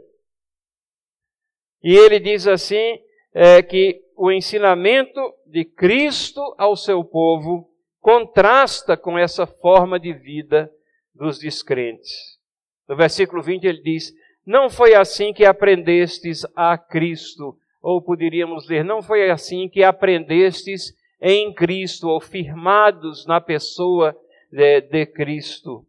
E 1.82 1.94
ele 1.96 2.18
diz 2.18 2.46
assim: 2.46 3.00
é, 3.32 3.62
que 3.62 4.02
o 4.22 4.30
ensinamento 4.30 5.18
de 5.46 5.64
Cristo 5.64 6.54
ao 6.58 6.76
seu 6.76 7.02
povo 7.02 7.70
contrasta 8.02 8.94
com 8.94 9.18
essa 9.18 9.46
forma 9.46 9.98
de 9.98 10.12
vida 10.12 10.70
dos 11.14 11.38
descrentes. 11.38 12.38
No 12.86 12.94
versículo 12.94 13.42
20 13.42 13.64
ele 13.64 13.80
diz: 13.80 14.12
não 14.46 14.68
foi 14.68 14.94
assim 14.94 15.32
que 15.32 15.46
aprendestes 15.46 16.44
a 16.54 16.76
Cristo. 16.76 17.56
Ou 17.80 18.02
poderíamos 18.02 18.68
ler, 18.68 18.84
não 18.84 19.00
foi 19.00 19.30
assim 19.30 19.66
que 19.70 19.82
aprendestes 19.82 20.94
em 21.18 21.54
Cristo, 21.54 22.06
ou 22.06 22.20
firmados 22.20 23.24
na 23.24 23.40
pessoa 23.40 24.14
de, 24.52 24.82
de 24.82 25.06
Cristo. 25.06 25.86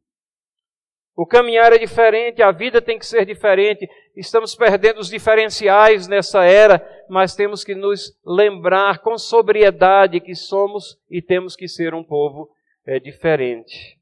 O 1.16 1.26
caminhar 1.26 1.74
é 1.74 1.78
diferente, 1.78 2.42
a 2.42 2.52
vida 2.52 2.82
tem 2.82 2.98
que 2.98 3.06
ser 3.06 3.26
diferente. 3.26 3.88
Estamos 4.16 4.56
perdendo 4.56 5.00
os 5.00 5.10
diferenciais 5.10 6.08
nessa 6.08 6.44
era, 6.44 6.82
mas 7.10 7.36
temos 7.36 7.64
que 7.64 7.76
nos 7.76 8.14
lembrar 8.26 9.00
com 9.00 9.18
sobriedade 9.18 10.22
que 10.22 10.36
somos 10.36 10.98
e 11.10 11.22
temos 11.22 11.56
que 11.56 11.68
ser 11.68 11.94
um 11.94 12.04
povo 12.04 12.50
é, 12.86 13.00
diferente. 13.00 14.00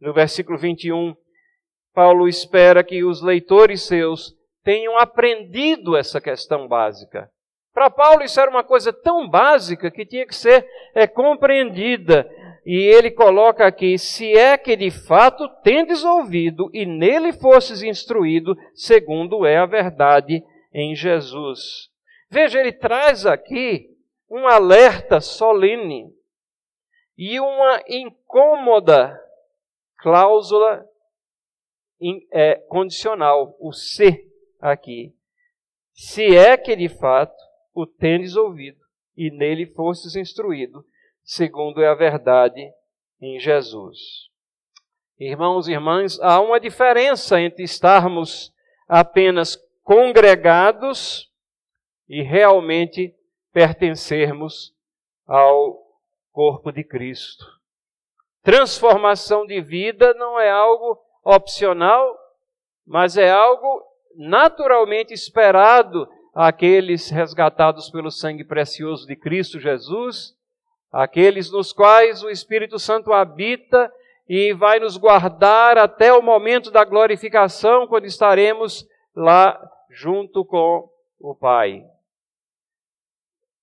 No 0.00 0.12
versículo 0.12 0.58
21, 0.58 1.14
Paulo 1.94 2.28
espera 2.28 2.82
que 2.82 3.04
os 3.04 3.22
leitores 3.22 3.82
seus 3.82 4.34
tenham 4.64 4.98
aprendido 4.98 5.96
essa 5.96 6.20
questão 6.20 6.66
básica. 6.66 7.30
Para 7.72 7.90
Paulo 7.90 8.22
isso 8.22 8.40
era 8.40 8.50
uma 8.50 8.64
coisa 8.64 8.92
tão 8.92 9.28
básica 9.28 9.90
que 9.90 10.06
tinha 10.06 10.26
que 10.26 10.34
ser 10.34 10.66
é, 10.94 11.06
compreendida. 11.06 12.28
E 12.64 12.76
ele 12.76 13.10
coloca 13.10 13.66
aqui: 13.66 13.98
se 13.98 14.32
é 14.32 14.56
que 14.56 14.76
de 14.76 14.90
fato 14.90 15.48
tendes 15.62 16.02
ouvido 16.04 16.70
e 16.72 16.86
nele 16.86 17.32
fostes 17.32 17.82
instruído, 17.82 18.56
segundo 18.74 19.44
é 19.44 19.58
a 19.58 19.66
verdade 19.66 20.42
em 20.72 20.94
Jesus. 20.94 21.90
Veja, 22.30 22.58
ele 22.58 22.72
traz 22.72 23.26
aqui 23.26 23.90
um 24.30 24.46
alerta 24.46 25.20
solene 25.20 26.12
e 27.16 27.38
uma 27.38 27.82
incômoda 27.88 29.20
cláusula 29.98 30.84
é, 32.32 32.56
condicional, 32.68 33.56
o 33.60 33.72
se 33.72 34.30
aqui. 34.60 35.14
Se 35.92 36.36
é 36.36 36.56
que 36.56 36.74
de 36.74 36.88
fato 36.88 37.36
o 37.72 37.86
tendes 37.86 38.34
ouvido 38.34 38.80
e 39.16 39.30
nele 39.30 39.66
fostes 39.66 40.16
instruído, 40.16 40.84
segundo 41.24 41.82
é 41.82 41.88
a 41.88 41.94
verdade 41.94 42.60
em 43.20 43.40
Jesus. 43.40 43.98
Irmãos 45.18 45.68
e 45.68 45.72
irmãs, 45.72 46.20
há 46.20 46.40
uma 46.40 46.60
diferença 46.60 47.40
entre 47.40 47.64
estarmos 47.64 48.52
apenas 48.88 49.56
congregados 49.82 51.30
e 52.08 52.22
realmente 52.22 53.14
pertencermos 53.52 54.74
ao 55.26 55.82
corpo 56.32 56.72
de 56.72 56.84
Cristo. 56.84 57.44
Transformação 58.42 59.46
de 59.46 59.60
vida 59.60 60.12
não 60.14 60.38
é 60.38 60.50
algo 60.50 61.00
opcional, 61.24 62.14
mas 62.86 63.16
é 63.16 63.30
algo 63.30 63.82
naturalmente 64.16 65.14
esperado 65.14 66.06
àqueles 66.34 67.08
resgatados 67.08 67.88
pelo 67.90 68.10
sangue 68.10 68.44
precioso 68.44 69.06
de 69.06 69.16
Cristo 69.16 69.58
Jesus, 69.58 70.36
aqueles 70.94 71.50
nos 71.50 71.72
quais 71.72 72.22
o 72.22 72.30
Espírito 72.30 72.78
Santo 72.78 73.12
habita 73.12 73.92
e 74.28 74.52
vai 74.54 74.78
nos 74.78 74.96
guardar 74.96 75.76
até 75.76 76.12
o 76.12 76.22
momento 76.22 76.70
da 76.70 76.84
glorificação, 76.84 77.86
quando 77.86 78.06
estaremos 78.06 78.86
lá 79.14 79.60
junto 79.90 80.44
com 80.44 80.88
o 81.20 81.34
Pai. 81.34 81.84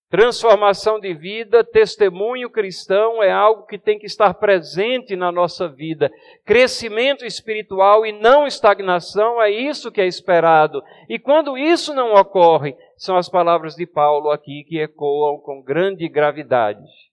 Transformação 0.09 0.99
de 0.99 1.13
vida, 1.13 1.63
testemunho 1.63 2.49
cristão 2.49 3.23
é 3.23 3.31
algo 3.31 3.65
que 3.65 3.79
tem 3.79 3.97
que 3.97 4.05
estar 4.05 4.33
presente 4.33 5.15
na 5.15 5.31
nossa 5.31 5.69
vida. 5.69 6.11
Crescimento 6.43 7.25
espiritual 7.25 8.05
e 8.05 8.11
não 8.11 8.45
estagnação 8.45 9.41
é 9.41 9.49
isso 9.49 9.89
que 9.89 10.01
é 10.01 10.05
esperado. 10.05 10.83
E 11.07 11.17
quando 11.17 11.57
isso 11.57 11.93
não 11.93 12.13
ocorre, 12.13 12.75
são 12.97 13.15
as 13.15 13.29
palavras 13.29 13.73
de 13.75 13.87
Paulo 13.87 14.31
aqui 14.31 14.65
que 14.65 14.79
ecoam 14.79 15.39
com 15.39 15.61
grande 15.61 16.09
gravidade. 16.09 17.10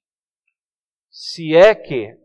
Se 1.21 1.53
é 1.57 1.75
que, 1.75 2.17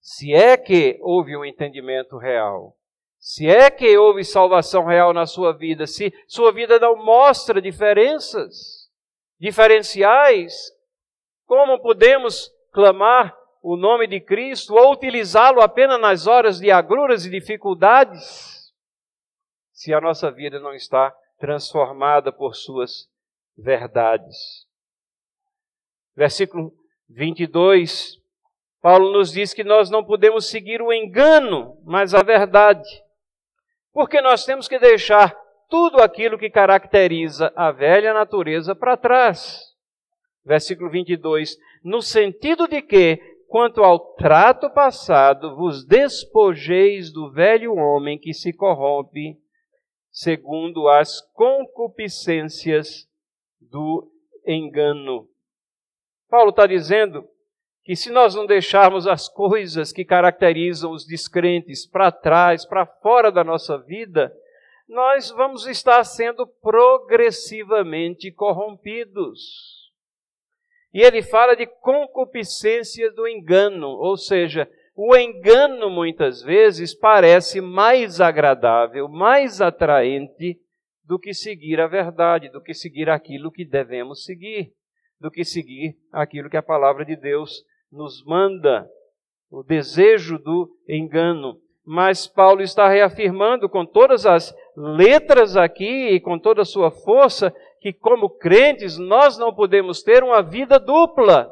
se 0.00 0.32
é 0.32 0.56
que 0.56 0.98
houve 1.02 1.36
um 1.36 1.44
entendimento 1.44 2.16
real, 2.16 2.74
se 3.18 3.46
é 3.46 3.70
que 3.70 3.98
houve 3.98 4.24
salvação 4.24 4.86
real 4.86 5.12
na 5.12 5.26
sua 5.26 5.52
vida, 5.52 5.86
se 5.86 6.10
sua 6.26 6.50
vida 6.52 6.78
não 6.78 6.96
mostra 6.96 7.60
diferenças, 7.60 8.90
diferenciais, 9.38 10.54
como 11.44 11.78
podemos 11.82 12.50
clamar 12.72 13.36
o 13.60 13.76
nome 13.76 14.06
de 14.06 14.22
Cristo 14.22 14.72
ou 14.72 14.90
utilizá-lo 14.94 15.60
apenas 15.60 16.00
nas 16.00 16.26
horas 16.26 16.58
de 16.58 16.70
agruras 16.70 17.26
e 17.26 17.30
dificuldades, 17.30 18.72
se 19.70 19.92
a 19.92 20.00
nossa 20.00 20.30
vida 20.30 20.58
não 20.58 20.72
está 20.72 21.14
transformada 21.38 22.32
por 22.32 22.54
suas 22.54 23.06
verdades. 23.54 24.66
Versículo 26.16 26.72
22, 27.08 28.20
Paulo 28.80 29.12
nos 29.12 29.32
diz 29.32 29.52
que 29.52 29.64
nós 29.64 29.90
não 29.90 30.04
podemos 30.04 30.48
seguir 30.48 30.80
o 30.82 30.92
engano, 30.92 31.76
mas 31.84 32.14
a 32.14 32.22
verdade. 32.22 32.88
Porque 33.92 34.20
nós 34.20 34.44
temos 34.44 34.68
que 34.68 34.78
deixar 34.78 35.36
tudo 35.68 36.00
aquilo 36.00 36.38
que 36.38 36.50
caracteriza 36.50 37.52
a 37.56 37.72
velha 37.72 38.12
natureza 38.12 38.74
para 38.74 38.96
trás. 38.96 39.74
Versículo 40.44 40.90
22. 40.90 41.56
No 41.82 42.00
sentido 42.00 42.68
de 42.68 42.82
que, 42.82 43.18
quanto 43.48 43.82
ao 43.82 43.98
trato 44.14 44.70
passado, 44.70 45.56
vos 45.56 45.84
despojeis 45.84 47.12
do 47.12 47.30
velho 47.32 47.74
homem 47.74 48.18
que 48.18 48.32
se 48.32 48.52
corrompe 48.52 49.36
segundo 50.10 50.88
as 50.88 51.20
concupiscências 51.32 53.08
do 53.60 54.10
engano. 54.46 55.28
Paulo 56.28 56.50
está 56.50 56.66
dizendo 56.66 57.28
que 57.84 57.94
se 57.94 58.10
nós 58.10 58.34
não 58.34 58.46
deixarmos 58.46 59.06
as 59.06 59.28
coisas 59.28 59.92
que 59.92 60.04
caracterizam 60.04 60.90
os 60.90 61.06
descrentes 61.06 61.86
para 61.86 62.10
trás, 62.10 62.66
para 62.66 62.84
fora 62.84 63.30
da 63.30 63.44
nossa 63.44 63.78
vida, 63.78 64.32
nós 64.88 65.30
vamos 65.30 65.66
estar 65.66 66.02
sendo 66.04 66.46
progressivamente 66.46 68.30
corrompidos. 68.32 69.86
E 70.92 71.00
ele 71.00 71.22
fala 71.22 71.54
de 71.54 71.66
concupiscência 71.66 73.12
do 73.12 73.28
engano, 73.28 73.88
ou 73.88 74.16
seja, 74.16 74.68
o 74.94 75.14
engano 75.14 75.90
muitas 75.90 76.42
vezes 76.42 76.94
parece 76.94 77.60
mais 77.60 78.20
agradável, 78.20 79.08
mais 79.08 79.60
atraente 79.60 80.58
do 81.04 81.18
que 81.18 81.34
seguir 81.34 81.80
a 81.80 81.86
verdade, 81.86 82.48
do 82.48 82.62
que 82.62 82.72
seguir 82.72 83.10
aquilo 83.10 83.52
que 83.52 83.64
devemos 83.64 84.24
seguir, 84.24 84.72
do 85.20 85.30
que 85.30 85.44
seguir 85.44 85.96
aquilo 86.12 86.50
que 86.50 86.56
a 86.56 86.62
palavra 86.62 87.04
de 87.04 87.16
Deus 87.16 87.64
nos 87.90 88.24
manda. 88.24 88.88
O 89.50 89.62
desejo 89.62 90.38
do 90.38 90.68
engano 90.88 91.60
mas 91.86 92.26
Paulo 92.26 92.62
está 92.62 92.88
reafirmando 92.88 93.68
com 93.68 93.86
todas 93.86 94.26
as 94.26 94.52
letras 94.76 95.56
aqui 95.56 96.08
e 96.08 96.20
com 96.20 96.36
toda 96.36 96.62
a 96.62 96.64
sua 96.64 96.90
força 96.90 97.54
que, 97.80 97.92
como 97.92 98.28
crentes, 98.28 98.98
nós 98.98 99.38
não 99.38 99.54
podemos 99.54 100.02
ter 100.02 100.24
uma 100.24 100.42
vida 100.42 100.80
dupla. 100.80 101.48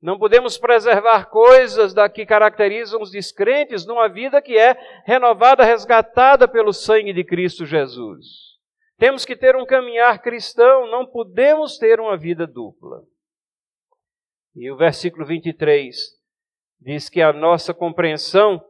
Não 0.00 0.16
podemos 0.16 0.56
preservar 0.56 1.28
coisas 1.28 1.92
da 1.92 2.08
que 2.08 2.24
caracterizam 2.24 3.02
os 3.02 3.10
descrentes 3.10 3.84
numa 3.84 4.08
vida 4.08 4.40
que 4.40 4.56
é 4.56 4.76
renovada, 5.04 5.64
resgatada 5.64 6.46
pelo 6.46 6.72
sangue 6.72 7.12
de 7.12 7.24
Cristo 7.24 7.66
Jesus. 7.66 8.45
Temos 8.98 9.24
que 9.24 9.36
ter 9.36 9.54
um 9.56 9.66
caminhar 9.66 10.20
cristão, 10.22 10.90
não 10.90 11.04
podemos 11.04 11.76
ter 11.78 12.00
uma 12.00 12.16
vida 12.16 12.46
dupla. 12.46 13.02
E 14.54 14.70
o 14.70 14.76
versículo 14.76 15.26
23 15.26 15.94
diz 16.80 17.10
que 17.10 17.20
a 17.20 17.32
nossa 17.32 17.74
compreensão 17.74 18.62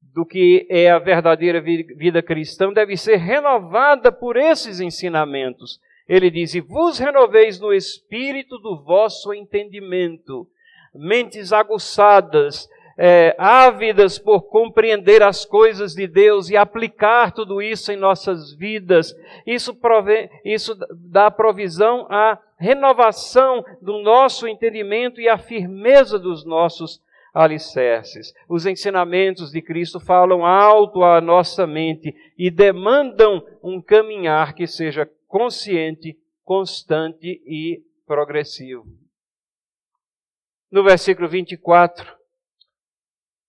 do 0.00 0.24
que 0.24 0.66
é 0.70 0.90
a 0.90 0.98
verdadeira 0.98 1.60
vida 1.60 2.22
cristã 2.22 2.72
deve 2.72 2.96
ser 2.96 3.16
renovada 3.16 4.10
por 4.10 4.36
esses 4.36 4.80
ensinamentos. 4.80 5.78
Ele 6.08 6.30
diz: 6.30 6.54
E 6.54 6.60
vos 6.60 6.98
renoveis 6.98 7.60
no 7.60 7.72
espírito 7.72 8.58
do 8.58 8.82
vosso 8.82 9.34
entendimento, 9.34 10.48
mentes 10.94 11.52
aguçadas, 11.52 12.68
é, 12.98 13.36
ávidas 13.38 14.18
por 14.18 14.42
compreender 14.42 15.22
as 15.22 15.44
coisas 15.44 15.94
de 15.94 16.08
Deus 16.08 16.50
e 16.50 16.56
aplicar 16.56 17.30
tudo 17.30 17.62
isso 17.62 17.92
em 17.92 17.96
nossas 17.96 18.52
vidas. 18.52 19.14
Isso, 19.46 19.72
prove, 19.72 20.28
isso 20.44 20.76
dá 20.90 21.30
provisão 21.30 22.08
à 22.10 22.40
renovação 22.58 23.64
do 23.80 24.02
nosso 24.02 24.48
entendimento 24.48 25.20
e 25.20 25.28
à 25.28 25.38
firmeza 25.38 26.18
dos 26.18 26.44
nossos 26.44 27.00
alicerces. 27.32 28.34
Os 28.48 28.66
ensinamentos 28.66 29.52
de 29.52 29.62
Cristo 29.62 30.00
falam 30.00 30.44
alto 30.44 31.04
à 31.04 31.20
nossa 31.20 31.68
mente 31.68 32.12
e 32.36 32.50
demandam 32.50 33.46
um 33.62 33.80
caminhar 33.80 34.54
que 34.54 34.66
seja 34.66 35.08
consciente, 35.28 36.18
constante 36.42 37.40
e 37.46 37.80
progressivo. 38.04 38.84
No 40.70 40.82
versículo 40.82 41.28
24, 41.28 42.17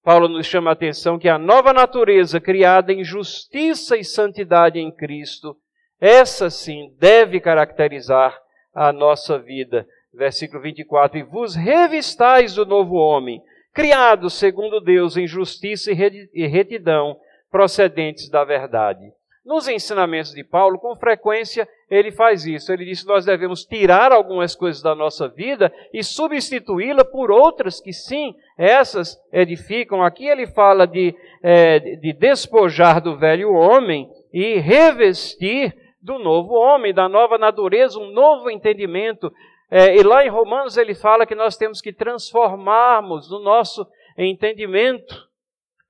Paulo 0.10 0.28
nos 0.28 0.48
chama 0.48 0.72
a 0.72 0.74
atenção 0.74 1.19
que 1.19 1.30
a 1.30 1.38
nova 1.38 1.72
natureza 1.72 2.41
criada 2.41 2.91
em 2.91 3.04
justiça 3.04 3.95
e 3.95 4.04
santidade 4.04 4.80
em 4.80 4.91
Cristo, 4.91 5.56
essa 6.02 6.50
sim 6.50 6.95
deve 6.98 7.39
caracterizar 7.39 8.36
a 8.74 8.91
nossa 8.91 9.38
vida. 9.38 9.86
Versículo 10.12 10.63
24: 10.63 11.19
E 11.19 11.22
vos 11.22 11.54
revistais 11.56 12.56
do 12.56 12.65
novo 12.65 12.95
homem, 12.95 13.39
criados 13.72 14.34
segundo 14.34 14.82
Deus 14.82 15.15
em 15.15 15.28
justiça 15.28 15.91
e 15.91 16.48
retidão, 16.48 17.15
procedentes 17.52 18.32
da 18.32 18.43
verdade. 18.43 19.13
Nos 19.45 19.67
ensinamentos 19.67 20.34
de 20.34 20.43
Paulo, 20.43 20.78
com 20.78 20.95
frequência, 20.95 21.67
ele 21.89 22.12
faz 22.12 22.45
isso. 22.45 22.71
Ele 22.71 22.86
diz 22.86 23.02
que 23.02 23.08
nós 23.08 23.25
devemos 23.25 23.63
tirar 23.65 24.12
algumas 24.12 24.56
coisas 24.56 24.82
da 24.82 24.93
nossa 24.93 25.28
vida 25.28 25.73
e 25.93 26.04
substituí-la 26.04 27.06
por 27.06 27.32
outras 27.32 27.80
que, 27.80 27.93
sim, 27.93 28.36
essas 28.58 29.17
edificam. 29.32 30.04
Aqui 30.04 30.28
ele 30.28 30.45
fala 30.47 30.86
de, 30.86 31.15
é, 31.41 31.80
de 31.80 32.13
despojar 32.13 33.02
do 33.02 33.17
velho 33.17 33.52
homem 33.54 34.10
e 34.32 34.60
revestir 34.60 35.75
do 36.02 36.19
novo 36.19 36.54
homem, 36.54 36.93
da 36.93 37.10
nova 37.10 37.38
natureza, 37.38 37.99
um 37.99 38.12
novo 38.12 38.49
entendimento, 38.49 39.32
é, 39.71 39.95
e 39.95 40.02
lá 40.02 40.25
em 40.25 40.30
Romanos 40.30 40.78
ele 40.78 40.95
fala 40.95 41.25
que 41.25 41.36
nós 41.36 41.56
temos 41.56 41.80
que 41.80 41.93
transformarmos 41.93 43.32
o 43.32 43.39
nosso 43.39 43.86
entendimento. 44.17 45.28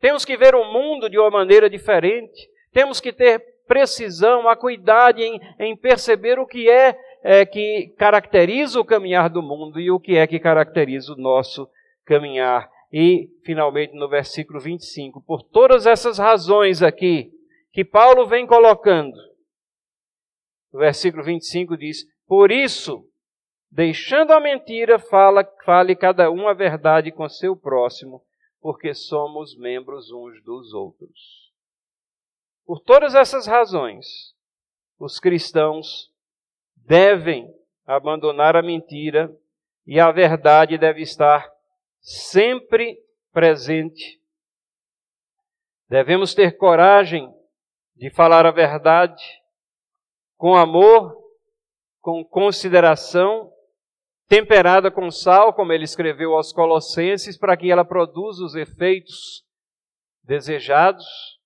Temos 0.01 0.25
que 0.25 0.35
ver 0.35 0.53
o 0.53 0.65
mundo 0.65 1.09
de 1.09 1.17
uma 1.17 1.29
maneira 1.29 1.69
diferente. 1.69 2.49
Temos 2.71 2.99
que 2.99 3.11
ter 3.11 3.39
precisão, 3.67 4.49
acuidade 4.49 5.21
em, 5.21 5.39
em 5.59 5.77
perceber 5.77 6.39
o 6.39 6.45
que 6.45 6.69
é, 6.69 6.99
é 7.23 7.45
que 7.45 7.93
caracteriza 7.97 8.79
o 8.79 8.85
caminhar 8.85 9.29
do 9.29 9.43
mundo 9.43 9.79
e 9.79 9.91
o 9.91 9.99
que 9.99 10.17
é 10.17 10.25
que 10.25 10.39
caracteriza 10.39 11.13
o 11.13 11.17
nosso 11.21 11.69
caminhar. 12.03 12.69
E, 12.91 13.29
finalmente, 13.45 13.93
no 13.93 14.09
versículo 14.09 14.59
25, 14.59 15.21
por 15.21 15.43
todas 15.43 15.85
essas 15.85 16.17
razões 16.17 16.81
aqui 16.81 17.31
que 17.71 17.85
Paulo 17.85 18.25
vem 18.25 18.47
colocando, 18.47 19.15
o 20.73 20.79
versículo 20.79 21.23
25 21.23 21.77
diz: 21.77 22.05
Por 22.27 22.51
isso, 22.51 23.05
deixando 23.71 24.31
a 24.31 24.39
mentira, 24.39 24.97
fala, 24.97 25.47
fale 25.63 25.95
cada 25.95 26.31
um 26.31 26.47
a 26.47 26.53
verdade 26.53 27.11
com 27.11 27.29
seu 27.29 27.55
próximo, 27.55 28.23
porque 28.59 28.95
somos 28.95 29.55
membros 29.55 30.11
uns 30.11 30.43
dos 30.43 30.73
outros. 30.73 31.48
Por 32.69 32.81
todas 32.81 33.15
essas 33.15 33.47
razões, 33.47 34.35
os 34.99 35.19
cristãos 35.19 36.13
devem 36.75 37.51
abandonar 37.83 38.55
a 38.55 38.61
mentira 38.61 39.35
e 39.87 39.99
a 39.99 40.11
verdade 40.11 40.77
deve 40.77 41.01
estar 41.01 41.51
sempre 41.99 42.95
presente. 43.33 44.21
Devemos 45.89 46.35
ter 46.35 46.57
coragem 46.57 47.33
de 47.95 48.11
falar 48.11 48.45
a 48.45 48.51
verdade 48.51 49.23
com 50.37 50.55
amor, 50.55 51.19
com 51.99 52.23
consideração, 52.23 53.51
temperada 54.27 54.91
com 54.91 55.09
sal, 55.09 55.55
como 55.55 55.73
ele 55.73 55.85
escreveu 55.85 56.35
aos 56.35 56.53
Colossenses, 56.53 57.35
para 57.35 57.57
que 57.57 57.71
ela 57.71 57.83
produza 57.83 58.45
os 58.45 58.53
efeitos 58.53 59.43
desejados. 60.23 61.38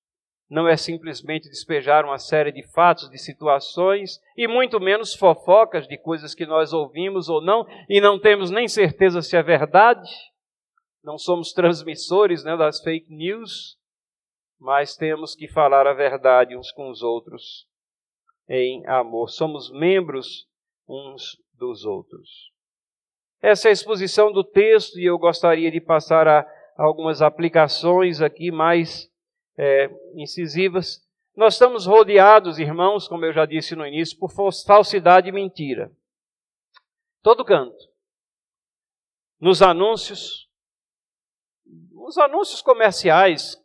Não 0.54 0.68
é 0.68 0.78
simplesmente 0.78 1.50
despejar 1.50 2.06
uma 2.06 2.20
série 2.20 2.52
de 2.52 2.62
fatos, 2.72 3.10
de 3.10 3.18
situações, 3.18 4.20
e 4.38 4.48
muito 4.48 4.80
menos 4.80 5.14
fofocas 5.14 5.88
de 5.88 5.98
coisas 5.98 6.36
que 6.36 6.46
nós 6.46 6.72
ouvimos 6.72 7.28
ou 7.28 7.42
não, 7.42 7.66
e 7.90 8.00
não 8.00 8.20
temos 8.20 8.52
nem 8.52 8.68
certeza 8.68 9.22
se 9.22 9.36
é 9.36 9.42
verdade 9.42 10.10
não 11.04 11.18
somos 11.18 11.52
transmissores 11.52 12.44
né, 12.44 12.56
das 12.56 12.82
fake 12.82 13.14
news, 13.14 13.78
mas 14.60 14.96
temos 14.96 15.36
que 15.36 15.50
falar 15.50 15.86
a 15.86 15.94
verdade 15.94 16.56
uns 16.56 16.72
com 16.72 16.90
os 16.90 17.02
outros 17.02 17.68
em 18.48 18.88
amor. 18.88 19.30
Somos 19.30 19.70
membros 19.70 20.48
uns 20.88 21.38
dos 21.54 21.84
outros. 21.84 22.52
Essa 23.42 23.68
é 23.68 23.72
a 23.72 23.74
exposição 23.74 24.32
do 24.32 24.44
texto 24.44 24.98
e 24.98 25.06
eu 25.06 25.18
gostaria 25.20 25.70
de 25.70 25.82
passar 25.82 26.28
a 26.28 26.48
algumas 26.78 27.22
aplicações 27.22 28.22
aqui 28.22 28.50
mais 28.50 29.12
é, 29.58 29.90
incisivas. 30.16 31.02
Nós 31.36 31.54
estamos 31.54 31.86
rodeados, 31.86 32.60
irmãos, 32.60 33.08
como 33.08 33.26
eu 33.26 33.34
já 33.34 33.46
disse 33.46 33.76
no 33.76 33.86
início, 33.86 34.18
por 34.18 34.32
falsidade 34.32 35.30
e 35.30 35.32
mentira. 35.32 35.92
Todo 37.22 37.46
canto. 37.46 37.92
Nos 39.40 39.62
anúncios, 39.62 40.48
os 41.94 42.18
anúncios 42.18 42.62
comerciais 42.62 43.58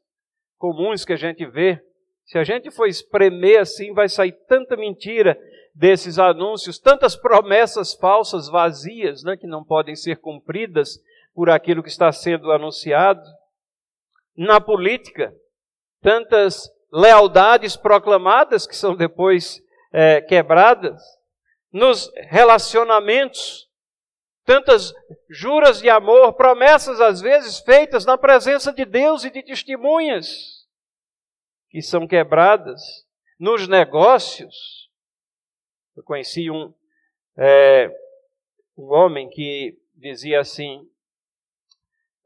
comuns 0.56 1.04
que 1.04 1.12
a 1.12 1.16
gente 1.16 1.44
vê, 1.46 1.80
se 2.24 2.36
a 2.38 2.44
gente 2.44 2.70
for 2.70 2.86
espremer 2.86 3.60
assim, 3.60 3.92
vai 3.92 4.08
sair 4.08 4.32
tanta 4.46 4.76
mentira 4.76 5.38
desses 5.74 6.18
anúncios, 6.18 6.78
tantas 6.78 7.14
promessas 7.14 7.94
falsas, 7.94 8.48
vazias, 8.48 9.22
né, 9.22 9.36
que 9.36 9.46
não 9.46 9.64
podem 9.64 9.94
ser 9.94 10.16
cumpridas 10.16 11.00
por 11.32 11.48
aquilo 11.48 11.82
que 11.82 11.88
está 11.88 12.10
sendo 12.10 12.50
anunciado. 12.50 13.22
Na 14.36 14.60
política, 14.60 15.32
tantas 16.00 16.70
lealdades 16.92 17.76
proclamadas 17.76 18.66
que 18.66 18.76
são 18.76 18.96
depois 18.96 19.62
é, 19.92 20.20
quebradas. 20.20 21.02
Nos 21.72 22.10
relacionamentos, 22.28 23.68
tantas 24.44 24.94
juras 25.28 25.80
de 25.80 25.90
amor, 25.90 26.32
promessas 26.32 27.00
às 27.00 27.20
vezes 27.20 27.58
feitas 27.60 28.06
na 28.06 28.16
presença 28.16 28.72
de 28.72 28.84
Deus 28.84 29.24
e 29.24 29.30
de 29.30 29.42
testemunhas 29.42 30.66
que 31.68 31.82
são 31.82 32.06
quebradas 32.06 32.80
nos 33.38 33.68
negócios. 33.68 34.88
Eu 35.94 36.02
conheci 36.02 36.50
um, 36.50 36.72
é, 37.36 37.90
um 38.76 38.92
homem 38.92 39.28
que 39.28 39.78
dizia 39.94 40.40
assim: 40.40 40.88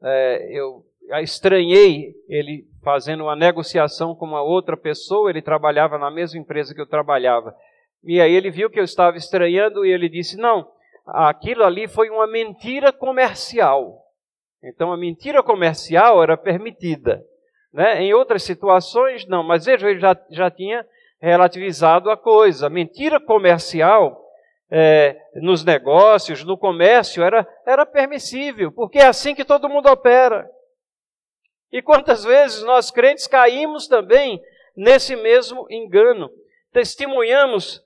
é, 0.01 0.47
eu 0.51 0.85
estranhei 1.21 2.13
ele 2.27 2.65
fazendo 2.83 3.23
uma 3.23 3.35
negociação 3.35 4.15
com 4.15 4.25
uma 4.25 4.41
outra 4.41 4.75
pessoa, 4.75 5.29
ele 5.29 5.41
trabalhava 5.41 5.97
na 5.97 6.11
mesma 6.11 6.39
empresa 6.39 6.73
que 6.73 6.81
eu 6.81 6.87
trabalhava. 6.87 7.55
E 8.03 8.19
aí 8.19 8.33
ele 8.33 8.51
viu 8.51 8.69
que 8.69 8.79
eu 8.79 8.83
estava 8.83 9.17
estranhando 9.17 9.85
e 9.85 9.91
ele 9.91 10.09
disse: 10.09 10.37
Não, 10.37 10.67
aquilo 11.05 11.63
ali 11.63 11.87
foi 11.87 12.09
uma 12.09 12.27
mentira 12.27 12.91
comercial. 12.91 14.01
Então 14.63 14.91
a 14.91 14.97
mentira 14.97 15.41
comercial 15.43 16.21
era 16.21 16.37
permitida. 16.37 17.23
Né? 17.73 18.03
Em 18.03 18.13
outras 18.13 18.43
situações, 18.43 19.25
não, 19.27 19.43
mas 19.43 19.67
ele 19.67 19.99
já, 19.99 20.15
já 20.29 20.51
tinha 20.51 20.85
relativizado 21.19 22.09
a 22.09 22.17
coisa. 22.17 22.69
Mentira 22.69 23.19
comercial 23.19 24.21
é, 24.69 25.17
nos 25.35 25.63
negócios, 25.63 26.43
no 26.43 26.57
comércio, 26.57 27.23
era, 27.23 27.47
era 27.65 27.85
permissível, 27.85 28.71
porque 28.71 28.99
é 28.99 29.05
assim 29.05 29.33
que 29.35 29.45
todo 29.45 29.69
mundo 29.69 29.87
opera. 29.89 30.49
E 31.73 31.81
quantas 31.81 32.23
vezes 32.23 32.61
nós 32.61 32.91
crentes 32.91 33.25
caímos 33.25 33.87
também 33.87 34.39
nesse 34.77 35.15
mesmo 35.15 35.65
engano? 35.71 36.29
Testemunhamos 36.71 37.83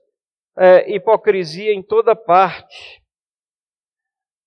é, 0.57 0.93
hipocrisia 0.93 1.73
em 1.73 1.81
toda 1.81 2.13
parte. 2.13 3.01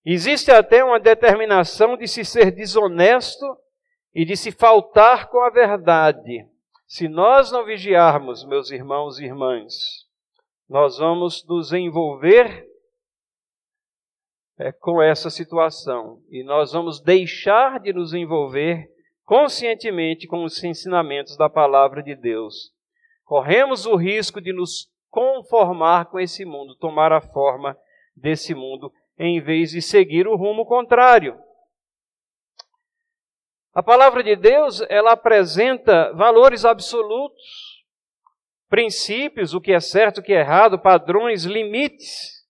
Existe 0.05 0.50
até 0.50 0.85
uma 0.85 1.00
determinação 1.00 1.96
de 1.96 2.07
se 2.07 2.22
ser 2.22 2.50
desonesto 2.50 3.46
e 4.14 4.26
de 4.26 4.37
se 4.37 4.53
faltar 4.53 5.31
com 5.31 5.40
a 5.40 5.48
verdade. 5.48 6.46
Se 6.87 7.09
nós 7.09 7.50
não 7.50 7.64
vigiarmos, 7.64 8.44
meus 8.44 8.70
irmãos 8.70 9.18
e 9.18 9.24
irmãs, 9.24 9.72
nós 10.68 10.98
vamos 10.98 11.46
nos 11.48 11.72
envolver 11.72 12.68
é, 14.59 14.70
com 14.70 15.00
essa 15.00 15.31
situação 15.31 16.22
e 16.29 16.44
nós 16.44 16.72
vamos 16.72 17.00
deixar 17.00 17.81
de 17.81 17.90
nos 17.94 18.12
envolver 18.12 18.89
conscientemente 19.31 20.27
com 20.27 20.43
os 20.43 20.61
ensinamentos 20.64 21.37
da 21.37 21.49
palavra 21.49 22.03
de 22.03 22.16
Deus. 22.16 22.73
Corremos 23.25 23.87
o 23.87 23.95
risco 23.95 24.40
de 24.40 24.53
nos 24.53 24.90
conformar 25.09 26.07
com 26.07 26.19
esse 26.19 26.45
mundo, 26.45 26.75
tomar 26.75 27.12
a 27.12 27.21
forma 27.21 27.79
desse 28.16 28.57
mundo 28.57 28.93
em 29.16 29.40
vez 29.40 29.71
de 29.71 29.81
seguir 29.81 30.27
o 30.27 30.35
rumo 30.35 30.66
contrário. 30.66 31.40
A 33.73 33.85
palavra 33.85 34.21
de 34.25 34.35
Deus, 34.35 34.81
ela 34.88 35.12
apresenta 35.12 36.12
valores 36.14 36.64
absolutos, 36.64 37.85
princípios, 38.69 39.55
o 39.55 39.61
que 39.61 39.73
é 39.73 39.79
certo, 39.79 40.19
o 40.19 40.23
que 40.25 40.33
é 40.33 40.40
errado, 40.40 40.77
padrões, 40.77 41.45
limites. 41.45 42.45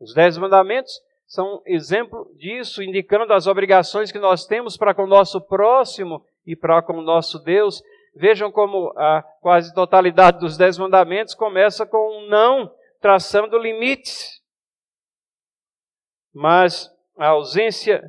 Os 0.00 0.14
dez 0.14 0.38
mandamentos 0.38 0.90
são 1.28 1.62
exemplo 1.64 2.28
disso, 2.36 2.82
indicando 2.82 3.32
as 3.32 3.46
obrigações 3.46 4.10
que 4.10 4.18
nós 4.18 4.44
temos 4.44 4.76
para 4.76 4.92
com 4.92 5.04
o 5.04 5.08
nosso 5.08 5.40
próximo 5.40 6.24
e 6.44 6.56
para 6.56 6.82
com 6.82 6.94
o 6.94 7.02
nosso 7.02 7.38
Deus. 7.38 7.80
Vejam 8.16 8.50
como 8.50 8.92
a 8.96 9.22
quase 9.40 9.72
totalidade 9.72 10.40
dos 10.40 10.56
dez 10.56 10.76
mandamentos 10.76 11.36
começa 11.36 11.86
com 11.86 12.18
um 12.18 12.28
não, 12.28 12.72
traçando 13.00 13.56
limites 13.56 14.38
mas 16.38 16.88
a 17.16 17.28
ausência 17.28 18.00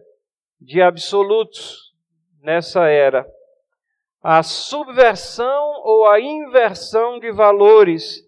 de 0.61 0.81
absolutos 0.81 1.95
nessa 2.41 2.87
era, 2.87 3.25
a 4.21 4.43
subversão 4.43 5.81
ou 5.83 6.07
a 6.07 6.19
inversão 6.19 7.19
de 7.19 7.31
valores, 7.31 8.23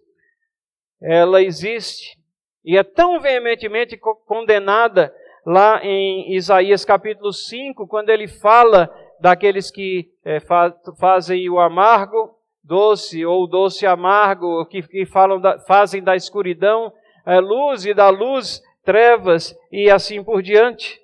ela 0.99 1.41
existe 1.41 2.17
e 2.63 2.77
é 2.77 2.83
tão 2.83 3.19
veementemente 3.19 3.97
condenada 3.97 5.13
lá 5.45 5.83
em 5.83 6.33
Isaías 6.35 6.85
capítulo 6.85 7.33
5, 7.33 7.87
quando 7.87 8.09
ele 8.09 8.27
fala 8.27 8.89
daqueles 9.19 9.71
que 9.71 10.09
é, 10.23 10.39
fa 10.39 10.73
fazem 10.99 11.49
o 11.49 11.59
amargo 11.59 12.35
doce 12.63 13.25
ou 13.25 13.47
doce 13.47 13.85
amargo, 13.85 14.65
que, 14.65 14.83
que 14.83 15.05
falam 15.05 15.39
da, 15.39 15.59
fazem 15.59 16.03
da 16.03 16.15
escuridão 16.15 16.93
é, 17.25 17.39
luz 17.39 17.85
e 17.85 17.93
da 17.93 18.09
luz 18.09 18.61
trevas 18.83 19.55
e 19.71 19.89
assim 19.89 20.23
por 20.23 20.41
diante. 20.41 21.01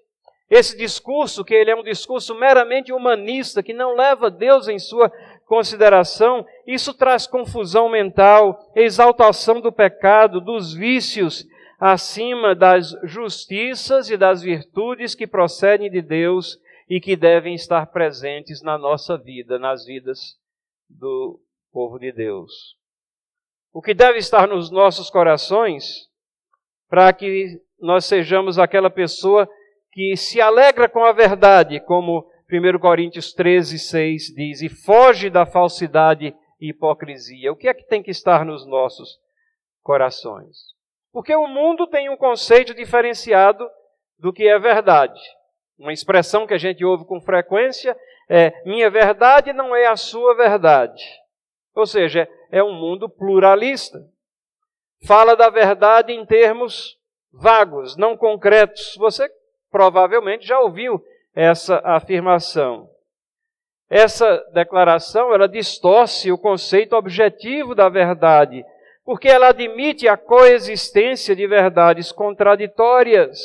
Esse 0.50 0.78
discurso, 0.78 1.44
que 1.44 1.54
ele 1.54 1.72
é 1.72 1.76
um 1.76 1.84
discurso 1.84 2.34
meramente 2.34 2.94
humanista, 2.94 3.62
que 3.62 3.74
não 3.74 3.96
leva 3.96 4.32
Deus 4.32 4.68
em 4.68 4.80
sua 4.80 5.12
consideração, 5.46 6.46
isso 6.68 6.94
traz 6.94 7.26
confusão 7.26 7.88
mental, 7.88 8.60
exaltação 8.76 9.62
do 9.62 9.72
pecado, 9.72 10.42
dos 10.42 10.74
vícios, 10.74 11.48
acima 11.80 12.54
das 12.54 12.92
justiças 13.04 14.10
e 14.10 14.18
das 14.18 14.42
virtudes 14.42 15.16
que 15.16 15.26
procedem 15.26 15.90
de 15.90 16.02
Deus 16.02 16.60
e 16.90 17.00
que 17.00 17.16
devem 17.16 17.56
estar 17.56 17.86
presentes 17.88 18.62
na 18.62 18.78
nossa 18.78 19.18
vida, 19.18 19.58
nas 19.58 19.86
vidas 19.86 20.38
do 20.90 21.40
povo 21.72 21.98
de 21.98 22.12
Deus. 22.12 22.76
o 23.74 23.82
que 23.82 23.94
deve 23.94 24.18
estar 24.18 24.48
nos 24.48 24.72
nossos 24.72 25.10
corações 25.10 26.10
para 26.90 27.14
que 27.14 27.62
nós 27.80 28.06
sejamos 28.06 28.58
aquela 28.58 28.90
pessoa 28.90 29.48
que 29.92 30.16
se 30.16 30.42
alegra 30.42 30.90
com 30.90 31.06
a 31.06 31.12
verdade, 31.12 31.80
como 31.82 32.26
1 32.52 32.80
Coríntios 32.80 33.34
13, 33.34 33.78
6 33.78 34.34
diz, 34.34 34.62
e 34.62 34.70
foge 34.70 35.30
da 35.30 35.46
falsidade 35.46 36.34
e 36.60 36.70
hipocrisia. 36.70 37.52
O 37.52 37.56
que 37.56 37.68
é 37.68 37.74
que 37.74 37.84
tem 37.84 38.02
que 38.02 38.12
estar 38.12 38.46
nos 38.46 38.66
nossos 38.66 39.20
corações? 39.82 40.58
Porque 41.12 41.36
o 41.36 41.48
mundo 41.48 41.88
tem 41.88 42.10
um 42.10 42.18
conceito 42.18 42.74
diferenciado 42.74 43.68
do 44.20 44.34
que 44.34 44.48
é 44.48 44.60
verdade. 44.60 45.20
Uma 45.78 45.94
expressão 45.94 46.48
que 46.48 46.54
a 46.54 46.58
gente 46.58 46.84
ouve 46.84 47.06
com 47.06 47.22
frequência 47.22 47.96
é: 48.30 48.52
minha 48.66 48.90
verdade 48.90 49.54
não 49.54 49.76
é 49.76 49.88
a 49.88 49.96
sua 49.96 50.36
verdade. 50.36 51.04
Ou 51.76 51.86
seja, 51.86 52.28
é 52.52 52.64
um 52.64 52.74
mundo 52.74 53.08
pluralista. 53.08 54.00
Fala 55.06 55.36
da 55.36 55.50
verdade 55.50 56.12
em 56.12 56.26
termos 56.26 56.98
vagos, 57.32 57.96
não 57.96 58.18
concretos. 58.18 58.96
Você 58.98 59.30
provavelmente 59.70 60.46
já 60.46 60.60
ouviu 60.60 61.04
essa 61.36 61.80
afirmação. 61.84 62.90
Essa 63.90 64.38
declaração, 64.54 65.34
ela 65.34 65.48
distorce 65.48 66.32
o 66.32 66.38
conceito 66.38 66.94
objetivo 66.96 67.74
da 67.74 67.88
verdade, 67.88 68.66
porque 69.06 69.30
ela 69.30 69.50
admite 69.50 70.08
a 70.08 70.18
coexistência 70.18 71.36
de 71.36 71.48
verdades 71.48 72.12
contraditórias. 72.12 73.40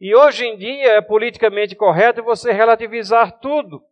E 0.00 0.14
hoje 0.14 0.46
em 0.46 0.56
dia 0.56 0.92
é 0.92 1.00
politicamente 1.00 1.74
correto 1.74 2.22
você 2.22 2.52
relativizar 2.52 3.40
tudo. 3.40 3.82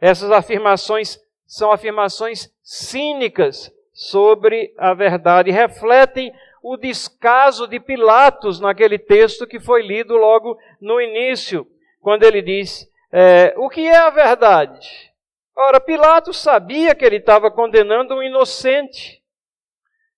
Essas 0.00 0.32
afirmações 0.32 1.20
são 1.46 1.70
afirmações 1.70 2.52
cínicas 2.62 3.72
sobre 3.92 4.74
a 4.76 4.92
verdade, 4.92 5.50
refletem 5.50 6.32
o 6.62 6.76
descaso 6.76 7.66
de 7.66 7.78
Pilatos 7.80 8.60
naquele 8.60 8.98
texto 8.98 9.46
que 9.46 9.60
foi 9.60 9.82
lido 9.82 10.16
logo 10.16 10.58
no 10.80 11.00
início, 11.00 11.66
quando 12.00 12.24
ele 12.24 12.42
diz: 12.42 12.88
é, 13.12 13.54
O 13.56 13.68
que 13.68 13.86
é 13.86 13.96
a 13.96 14.10
verdade? 14.10 15.08
Ora, 15.56 15.80
Pilatos 15.80 16.36
sabia 16.38 16.94
que 16.94 17.04
ele 17.04 17.16
estava 17.16 17.50
condenando 17.50 18.14
um 18.14 18.22
inocente. 18.22 19.22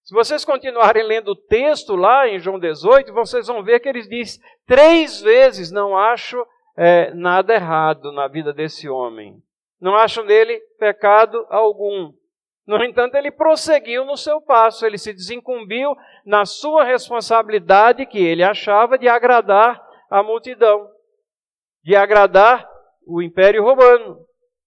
Se 0.05 0.15
vocês 0.15 0.45
continuarem 0.45 1.03
lendo 1.03 1.29
o 1.29 1.37
texto 1.37 1.97
lá 1.97 2.29
em 2.29 2.39
João 2.39 2.59
18, 2.59 3.13
vocês 3.13 3.47
vão 3.47 3.63
ver 3.63 3.81
que 3.81 3.89
ele 3.89 4.03
diz 4.03 4.39
três 4.67 5.21
vezes: 5.21 5.71
Não 5.71 5.97
acho 5.97 6.45
é, 6.77 7.15
nada 7.15 7.55
errado 7.55 8.13
na 8.13 8.29
vida 8.29 8.53
desse 8.53 8.89
homem. 8.89 9.43
Não 9.81 9.95
acho 9.97 10.23
nele 10.23 10.61
pecado 10.79 11.47
algum. 11.49 12.13
No 12.67 12.85
entanto, 12.85 13.17
ele 13.17 13.31
prosseguiu 13.31 14.05
no 14.05 14.17
seu 14.17 14.41
passo, 14.41 14.85
ele 14.85 14.99
se 14.99 15.13
desincumbiu 15.13 15.97
na 16.25 16.45
sua 16.45 16.85
responsabilidade 16.85 18.07
que 18.07 18.19
ele 18.19 18.45
achava 18.45 18.99
de 18.99 19.09
agradar 19.09 19.83
a 20.11 20.23
multidão, 20.23 20.89
de 21.83 21.97
agradar 21.97 22.70
o 23.11 23.21
Império 23.21 23.63
Romano, 23.63 24.19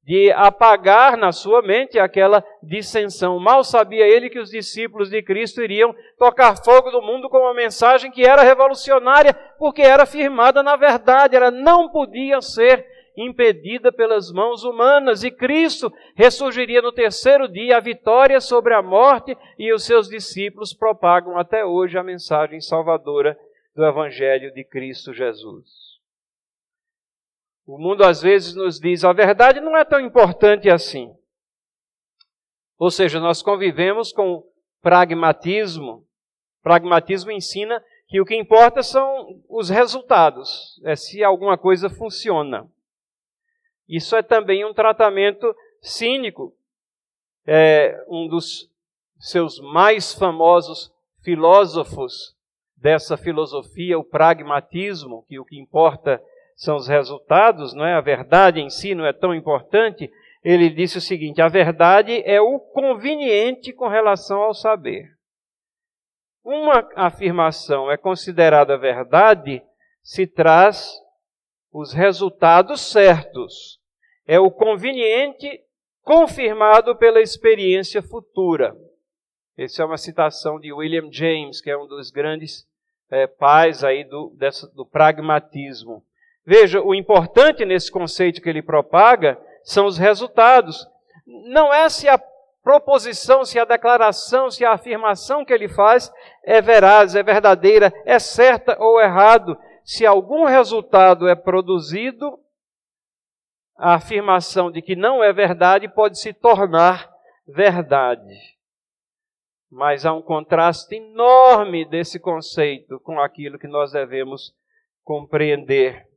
de 0.03 0.31
apagar 0.33 1.15
na 1.15 1.31
sua 1.31 1.61
mente 1.61 1.97
aquela 1.97 2.43
dissensão. 2.61 3.39
Mal 3.39 3.63
sabia 3.63 4.05
ele 4.05 4.29
que 4.29 4.39
os 4.39 4.49
discípulos 4.49 5.09
de 5.09 5.23
Cristo 5.23 5.63
iriam 5.63 5.95
tocar 6.19 6.61
fogo 6.61 6.91
do 6.91 7.01
mundo 7.01 7.29
com 7.29 7.37
uma 7.37 7.53
mensagem 7.53 8.11
que 8.11 8.25
era 8.25 8.43
revolucionária, 8.43 9.33
porque 9.57 9.81
era 9.81 10.05
firmada 10.05 10.61
na 10.61 10.75
verdade, 10.75 11.37
ela 11.37 11.49
não 11.49 11.89
podia 11.89 12.41
ser 12.41 12.85
impedida 13.15 13.93
pelas 13.93 14.31
mãos 14.31 14.63
humanas, 14.63 15.23
e 15.23 15.31
Cristo 15.31 15.93
ressurgiria 16.15 16.81
no 16.81 16.91
terceiro 16.91 17.47
dia, 17.47 17.77
a 17.77 17.79
vitória 17.79 18.41
sobre 18.41 18.73
a 18.73 18.81
morte, 18.81 19.37
e 19.57 19.71
os 19.71 19.85
seus 19.85 20.09
discípulos 20.09 20.73
propagam 20.73 21.37
até 21.37 21.63
hoje 21.63 21.97
a 21.97 22.03
mensagem 22.03 22.59
salvadora 22.59 23.37
do 23.75 23.85
Evangelho 23.85 24.51
de 24.53 24.63
Cristo 24.63 25.13
Jesus. 25.13 25.82
O 27.65 27.77
mundo 27.77 28.03
às 28.03 28.21
vezes 28.21 28.53
nos 28.53 28.79
diz 28.79 29.03
a 29.03 29.13
verdade 29.13 29.61
não 29.61 29.77
é 29.77 29.85
tão 29.85 29.99
importante 29.99 30.69
assim. 30.69 31.15
Ou 32.77 32.91
seja, 32.91 33.19
nós 33.19 33.41
convivemos 33.41 34.11
com 34.11 34.43
pragmatismo. 34.81 36.05
Pragmatismo 36.61 37.31
ensina 37.31 37.83
que 38.07 38.19
o 38.19 38.25
que 38.25 38.35
importa 38.35 38.83
são 38.83 39.41
os 39.49 39.69
resultados, 39.69 40.79
é 40.83 40.95
se 40.95 41.23
alguma 41.23 41.57
coisa 41.57 41.89
funciona. 41.89 42.69
Isso 43.87 44.15
é 44.15 44.21
também 44.21 44.65
um 44.65 44.73
tratamento 44.73 45.55
cínico. 45.81 46.55
É 47.45 48.03
um 48.07 48.27
dos 48.27 48.69
seus 49.17 49.59
mais 49.59 50.13
famosos 50.13 50.93
filósofos 51.21 52.35
dessa 52.75 53.15
filosofia, 53.15 53.97
o 53.97 54.03
pragmatismo, 54.03 55.23
que 55.27 55.39
o 55.39 55.45
que 55.45 55.57
importa 55.57 56.21
são 56.55 56.75
os 56.75 56.87
resultados, 56.87 57.73
não 57.73 57.85
é? 57.85 57.93
A 57.93 58.01
verdade 58.01 58.59
em 58.59 58.69
si 58.69 58.93
não 58.93 59.05
é 59.05 59.13
tão 59.13 59.33
importante. 59.33 60.11
Ele 60.43 60.69
disse 60.69 60.97
o 60.97 61.01
seguinte: 61.01 61.41
a 61.41 61.47
verdade 61.47 62.21
é 62.25 62.39
o 62.41 62.59
conveniente 62.59 63.73
com 63.73 63.87
relação 63.87 64.41
ao 64.41 64.53
saber. 64.53 65.09
Uma 66.43 66.87
afirmação 66.95 67.89
é 67.89 67.97
considerada 67.97 68.77
verdade 68.77 69.63
se 70.01 70.27
traz 70.27 70.91
os 71.71 71.93
resultados 71.93 72.81
certos. 72.81 73.79
É 74.27 74.39
o 74.39 74.51
conveniente 74.51 75.61
confirmado 76.01 76.95
pela 76.97 77.21
experiência 77.21 78.01
futura. 78.01 78.75
Essa 79.57 79.83
é 79.83 79.85
uma 79.85 79.97
citação 79.97 80.59
de 80.59 80.73
William 80.73 81.09
James, 81.11 81.61
que 81.61 81.69
é 81.69 81.77
um 81.77 81.87
dos 81.87 82.11
grandes 82.11 82.67
é, 83.09 83.27
pais 83.27 83.83
aí 83.83 84.03
do, 84.03 84.33
dessa, 84.37 84.67
do 84.73 84.85
pragmatismo. 84.85 86.03
Veja, 86.45 86.81
o 86.81 86.93
importante 86.93 87.65
nesse 87.65 87.91
conceito 87.91 88.41
que 88.41 88.49
ele 88.49 88.61
propaga 88.61 89.39
são 89.63 89.85
os 89.85 89.97
resultados. 89.97 90.87
Não 91.25 91.73
é 91.73 91.87
se 91.87 92.07
a 92.09 92.21
proposição, 92.61 93.43
se 93.43 93.59
a 93.59 93.65
declaração, 93.65 94.49
se 94.49 94.63
a 94.63 94.73
afirmação 94.73 95.43
que 95.43 95.53
ele 95.53 95.67
faz 95.67 96.11
é 96.43 96.61
veraz, 96.61 97.15
é 97.15 97.23
verdadeira, 97.23 97.93
é 98.05 98.19
certa 98.19 98.77
ou 98.79 98.99
errado, 99.01 99.57
se 99.83 100.05
algum 100.05 100.45
resultado 100.45 101.27
é 101.27 101.35
produzido, 101.35 102.39
a 103.75 103.95
afirmação 103.95 104.71
de 104.71 104.81
que 104.81 104.95
não 104.95 105.23
é 105.23 105.33
verdade 105.33 105.89
pode 105.89 106.19
se 106.19 106.33
tornar 106.33 107.11
verdade. 107.45 108.33
Mas 109.69 110.05
há 110.05 110.13
um 110.13 110.21
contraste 110.21 110.95
enorme 110.95 111.83
desse 111.83 112.19
conceito 112.19 112.99
com 112.99 113.19
aquilo 113.19 113.57
que 113.57 113.67
nós 113.67 113.91
devemos 113.91 114.53
compreender. 115.03 116.07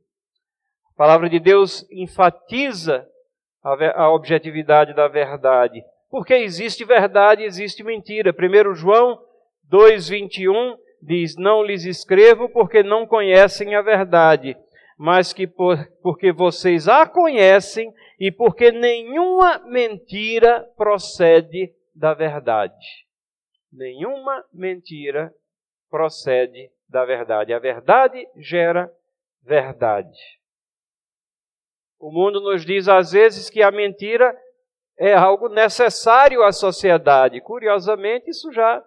A 0.97 1.05
palavra 1.05 1.29
de 1.29 1.39
Deus 1.39 1.85
enfatiza 1.91 3.07
a 3.93 4.09
objetividade 4.09 4.95
da 4.95 5.07
verdade. 5.07 5.83
Porque 6.09 6.33
existe 6.33 6.83
verdade, 6.83 7.43
existe 7.43 7.83
mentira. 7.83 8.33
1 8.33 8.73
João 8.73 9.21
2,21 9.71 10.75
diz: 10.99 11.35
Não 11.37 11.61
lhes 11.61 11.85
escrevo 11.85 12.49
porque 12.49 12.81
não 12.81 13.05
conhecem 13.05 13.75
a 13.75 13.81
verdade, 13.83 14.57
mas 14.97 15.31
que 15.31 15.45
por, 15.45 15.77
porque 16.01 16.31
vocês 16.31 16.87
a 16.87 17.05
conhecem 17.05 17.93
e 18.19 18.31
porque 18.31 18.71
nenhuma 18.71 19.59
mentira 19.67 20.67
procede 20.75 21.75
da 21.93 22.15
verdade. 22.15 23.05
Nenhuma 23.71 24.43
mentira 24.51 25.31
procede 25.91 26.71
da 26.89 27.05
verdade. 27.05 27.53
A 27.53 27.59
verdade 27.59 28.27
gera 28.37 28.91
verdade. 29.43 30.17
O 31.99 32.11
mundo 32.11 32.39
nos 32.39 32.65
diz 32.65 32.87
às 32.87 33.11
vezes 33.11 33.49
que 33.49 33.61
a 33.61 33.71
mentira 33.71 34.35
é 34.99 35.13
algo 35.13 35.49
necessário 35.49 36.43
à 36.43 36.51
sociedade. 36.51 37.41
Curiosamente, 37.41 38.29
isso 38.29 38.51
já 38.51 38.83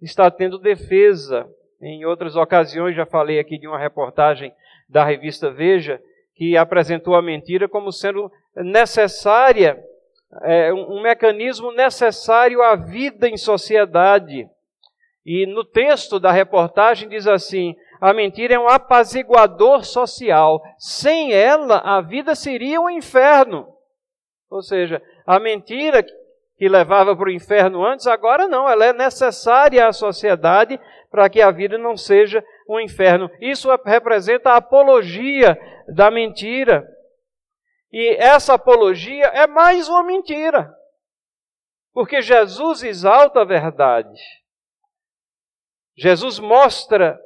está 0.00 0.30
tendo 0.30 0.58
defesa. 0.58 1.48
Em 1.80 2.04
outras 2.04 2.34
ocasiões, 2.36 2.96
já 2.96 3.06
falei 3.06 3.38
aqui 3.38 3.58
de 3.58 3.68
uma 3.68 3.78
reportagem 3.78 4.52
da 4.88 5.04
revista 5.04 5.50
Veja, 5.50 6.00
que 6.34 6.56
apresentou 6.56 7.14
a 7.14 7.22
mentira 7.22 7.68
como 7.68 7.92
sendo 7.92 8.30
necessária, 8.56 9.78
é, 10.42 10.72
um 10.72 11.00
mecanismo 11.00 11.72
necessário 11.72 12.62
à 12.62 12.74
vida 12.74 13.28
em 13.28 13.36
sociedade. 13.36 14.48
E 15.30 15.44
no 15.44 15.62
texto 15.62 16.18
da 16.18 16.32
reportagem 16.32 17.06
diz 17.06 17.26
assim: 17.26 17.76
a 18.00 18.14
mentira 18.14 18.54
é 18.54 18.58
um 18.58 18.66
apaziguador 18.66 19.84
social. 19.84 20.62
Sem 20.78 21.34
ela, 21.34 21.82
a 21.84 22.00
vida 22.00 22.34
seria 22.34 22.80
um 22.80 22.88
inferno. 22.88 23.68
Ou 24.48 24.62
seja, 24.62 25.02
a 25.26 25.38
mentira 25.38 26.02
que 26.02 26.66
levava 26.66 27.14
para 27.14 27.28
o 27.28 27.30
inferno 27.30 27.84
antes, 27.84 28.06
agora 28.06 28.48
não, 28.48 28.66
ela 28.66 28.86
é 28.86 28.92
necessária 28.94 29.86
à 29.86 29.92
sociedade 29.92 30.80
para 31.10 31.28
que 31.28 31.42
a 31.42 31.50
vida 31.50 31.76
não 31.76 31.94
seja 31.94 32.42
um 32.66 32.80
inferno. 32.80 33.30
Isso 33.38 33.68
representa 33.84 34.52
a 34.52 34.56
apologia 34.56 35.58
da 35.94 36.10
mentira. 36.10 36.88
E 37.92 38.16
essa 38.18 38.54
apologia 38.54 39.26
é 39.26 39.46
mais 39.46 39.90
uma 39.90 40.02
mentira. 40.02 40.74
Porque 41.92 42.22
Jesus 42.22 42.82
exalta 42.82 43.42
a 43.42 43.44
verdade. 43.44 44.18
Jesus 45.98 46.38
mostra 46.38 47.20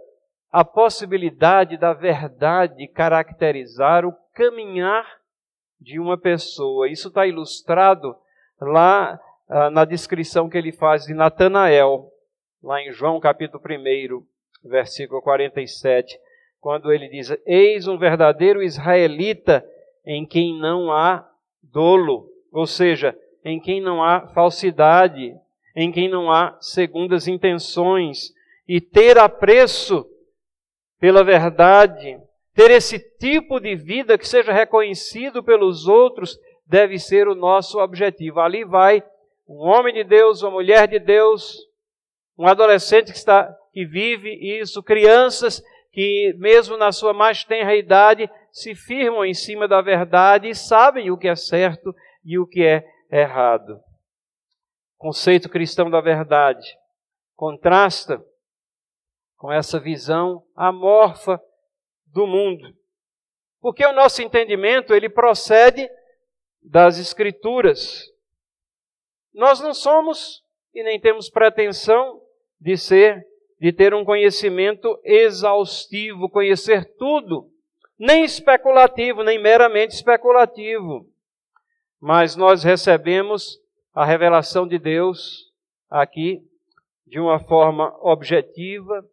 a 0.51 0.64
possibilidade 0.64 1.77
da 1.77 1.93
verdade 1.93 2.89
caracterizar 2.89 4.07
o 4.07 4.14
caminhar 4.33 5.07
de 5.79 6.01
uma 6.01 6.16
pessoa. 6.16 6.89
Isso 6.89 7.09
está 7.09 7.27
ilustrado 7.27 8.16
lá 8.59 9.20
ah, 9.47 9.68
na 9.68 9.85
descrição 9.85 10.49
que 10.49 10.57
ele 10.57 10.73
faz 10.73 11.05
de 11.05 11.12
Natanael, 11.12 12.11
lá 12.62 12.81
em 12.81 12.91
João 12.93 13.20
capítulo 13.20 13.62
1, 13.62 14.25
versículo 14.66 15.20
47, 15.20 16.18
quando 16.59 16.91
ele 16.91 17.11
diz: 17.11 17.31
Eis 17.45 17.87
um 17.87 17.99
verdadeiro 17.99 18.62
israelita 18.62 19.62
em 20.03 20.25
quem 20.25 20.59
não 20.59 20.91
há 20.91 21.29
dolo, 21.62 22.27
ou 22.51 22.66
seja, 22.66 23.14
em 23.45 23.61
quem 23.61 23.83
não 23.83 24.03
há 24.03 24.29
falsidade, 24.29 25.37
em 25.77 25.93
quem 25.93 26.09
não 26.09 26.33
há 26.33 26.57
segundas 26.59 27.29
intenções, 27.29 28.33
e 28.67 28.81
ter 28.81 29.19
apreço 29.19 30.07
pela 30.99 31.25
verdade, 31.25 32.19
ter 32.55 32.71
esse 32.71 32.99
tipo 33.19 33.59
de 33.59 33.75
vida 33.75 34.17
que 34.17 34.29
seja 34.29 34.53
reconhecido 34.53 35.43
pelos 35.43 35.89
outros, 35.89 36.39
deve 36.67 36.99
ser 36.99 37.27
o 37.29 37.35
nosso 37.35 37.79
objetivo. 37.79 38.41
Ali 38.41 38.65
vai 38.65 39.03
um 39.49 39.59
homem 39.59 39.93
de 39.93 40.05
Deus, 40.05 40.43
uma 40.43 40.53
mulher 40.53 40.87
de 40.87 40.99
Deus, 40.99 41.59
um 42.39 42.47
adolescente 42.47 43.11
que, 43.11 43.19
está, 43.19 43.53
que 43.73 43.85
vive 43.85 44.31
isso, 44.61 44.83
crianças 44.83 45.63
que, 45.91 46.35
mesmo 46.39 46.77
na 46.77 46.91
sua 46.91 47.13
mais 47.13 47.45
tenra 47.45 47.75
idade, 47.75 48.31
se 48.51 48.75
firmam 48.75 49.25
em 49.25 49.35
cima 49.35 49.69
da 49.69 49.81
verdade 49.81 50.49
e 50.49 50.55
sabem 50.55 51.11
o 51.11 51.19
que 51.19 51.29
é 51.29 51.37
certo 51.37 51.95
e 52.25 52.39
o 52.39 52.47
que 52.47 52.63
é 52.65 52.85
errado. 53.11 53.79
Conceito 54.97 55.49
cristão 55.49 55.91
da 55.91 56.01
verdade 56.01 56.67
contrasta 57.35 58.25
com 59.43 59.51
essa 59.51 59.80
visão 59.80 60.45
amorfa 60.55 61.43
do 62.07 62.28
mundo. 62.28 62.72
Porque 63.61 63.84
o 63.84 63.93
nosso 63.93 64.22
entendimento, 64.22 64.95
ele 64.95 65.09
procede 65.09 65.90
das 66.62 66.97
escrituras. 66.97 68.05
Nós 69.34 69.59
não 69.59 69.74
somos 69.74 70.45
e 70.72 70.84
nem 70.84 71.01
temos 71.01 71.28
pretensão 71.28 72.22
de 72.61 72.76
ser, 72.76 73.26
de 73.59 73.72
ter 73.72 73.93
um 73.93 74.05
conhecimento 74.05 74.97
exaustivo, 75.03 76.30
conhecer 76.30 76.95
tudo, 76.97 77.51
nem 77.99 78.22
especulativo, 78.22 79.24
nem 79.24 79.43
meramente 79.43 79.93
especulativo. 79.97 81.05
Mas 82.01 82.36
nós 82.36 82.62
recebemos 82.62 83.59
a 83.93 84.05
revelação 84.05 84.68
de 84.68 84.78
Deus 84.78 85.53
aqui 85.90 86.40
de 87.05 87.18
uma 87.18 87.40
forma 87.40 87.93
objetiva, 88.01 89.05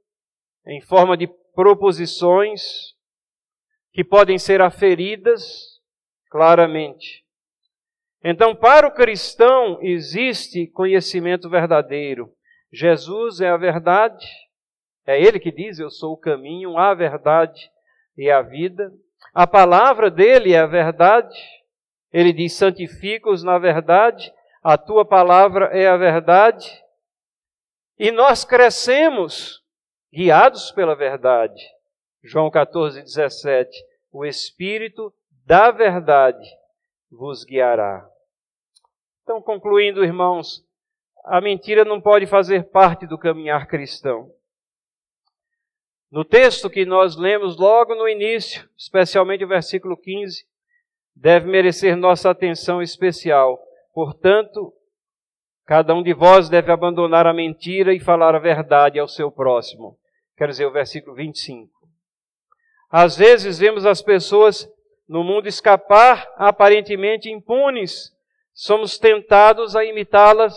em 0.66 0.82
forma 0.82 1.18
de 1.18 1.28
proposições 1.53 2.62
que 3.91 4.03
podem 4.03 4.38
ser 4.38 4.62
aferidas 4.62 5.80
claramente. 6.30 7.24
Então, 8.24 8.55
para 8.55 8.88
o 8.88 8.93
cristão 8.93 9.80
existe 9.82 10.68
conhecimento 10.68 11.49
verdadeiro. 11.49 12.32
Jesus 12.72 13.41
é 13.41 13.49
a 13.49 13.57
verdade, 13.57 14.26
é 15.05 15.20
Ele 15.20 15.39
que 15.39 15.51
diz: 15.51 15.80
Eu 15.80 15.89
sou 15.89 16.14
o 16.14 16.18
caminho, 16.18 16.78
a 16.78 16.93
verdade 16.93 17.72
e 18.18 18.30
a 18.30 18.41
vida. 18.41 18.91
A 19.34 19.47
palavra 19.47 20.12
dele 20.12 20.53
é 20.53 20.60
a 20.60 20.68
verdade. 20.68 21.38
Ele 22.12 22.34
diz: 22.34 22.53
Santifica-os 22.53 23.43
na 23.43 23.57
verdade, 23.57 24.32
a 24.62 24.78
tua 24.78 25.05
palavra 25.05 25.66
é 25.68 25.88
a 25.88 25.97
verdade. 25.97 26.70
E 27.97 28.12
nós 28.12 28.43
crescemos 28.45 29.64
guiados 30.14 30.72
pela 30.72 30.95
verdade. 30.95 31.62
João 32.24 32.49
14, 32.49 33.01
17. 33.01 33.70
O 34.12 34.26
Espírito 34.26 35.14
da 35.45 35.72
verdade 35.72 36.47
vos 37.12 37.43
guiará. 37.43 38.07
Então, 39.24 39.41
concluindo, 39.41 40.03
irmãos, 40.03 40.66
a 41.26 41.39
mentira 41.39 41.86
não 41.86 42.01
pode 42.01 42.26
fazer 42.26 42.70
parte 42.70 43.05
do 43.05 43.18
caminhar 43.18 43.68
cristão. 43.68 44.32
No 46.12 46.26
texto 46.26 46.70
que 46.70 46.86
nós 46.86 47.16
lemos 47.16 47.57
logo 47.57 47.93
no 47.93 48.07
início, 48.07 48.68
especialmente 48.76 49.45
o 49.45 49.47
versículo 49.47 49.95
15, 49.95 50.43
deve 51.16 51.47
merecer 51.47 51.95
nossa 51.95 52.32
atenção 52.32 52.82
especial. 52.82 53.60
Portanto, 53.93 54.74
cada 55.70 55.93
um 55.93 56.01
de 56.01 56.15
vós 56.15 56.49
deve 56.49 56.72
abandonar 56.72 57.28
a 57.28 57.34
mentira 57.34 57.93
e 57.93 57.99
falar 57.99 58.34
a 58.34 58.39
verdade 58.39 58.97
ao 58.97 59.07
seu 59.07 59.32
próximo. 59.32 59.99
Quer 60.36 60.47
dizer, 60.47 60.65
o 60.65 60.72
versículo 60.72 61.15
25. 61.15 61.72
Às 62.89 63.15
vezes 63.15 63.59
vemos 63.59 63.86
as 63.86 64.01
pessoas 64.01 64.67
no 65.07 65.24
mundo 65.24 65.47
escapar 65.47 66.28
aparentemente 66.38 67.30
impunes, 67.30 68.11
somos 68.51 68.97
tentados 68.97 69.76
a 69.76 69.86
imitá-las. 69.86 70.55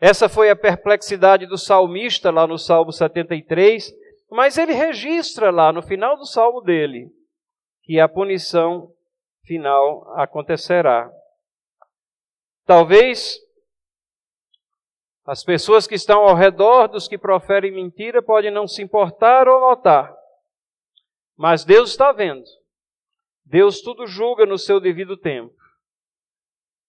Essa 0.00 0.28
foi 0.28 0.50
a 0.50 0.56
perplexidade 0.56 1.44
do 1.44 1.58
salmista 1.58 2.30
lá 2.30 2.46
no 2.46 2.56
Salmo 2.56 2.92
73, 2.92 3.92
mas 4.30 4.56
ele 4.56 4.72
registra 4.72 5.50
lá 5.50 5.72
no 5.72 5.82
final 5.82 6.16
do 6.16 6.24
salmo 6.24 6.60
dele 6.60 7.08
que 7.82 7.98
a 7.98 8.08
punição 8.08 8.92
final 9.42 10.08
acontecerá. 10.16 11.10
Talvez 12.64 13.42
as 15.24 15.42
pessoas 15.42 15.86
que 15.86 15.94
estão 15.94 16.20
ao 16.20 16.34
redor 16.34 16.86
dos 16.86 17.08
que 17.08 17.16
proferem 17.16 17.72
mentira 17.72 18.22
podem 18.22 18.50
não 18.50 18.68
se 18.68 18.82
importar 18.82 19.48
ou 19.48 19.60
notar, 19.60 20.14
mas 21.36 21.64
Deus 21.64 21.90
está 21.90 22.12
vendo. 22.12 22.44
Deus 23.44 23.80
tudo 23.80 24.06
julga 24.06 24.46
no 24.46 24.58
seu 24.58 24.80
devido 24.80 25.16
tempo. 25.16 25.54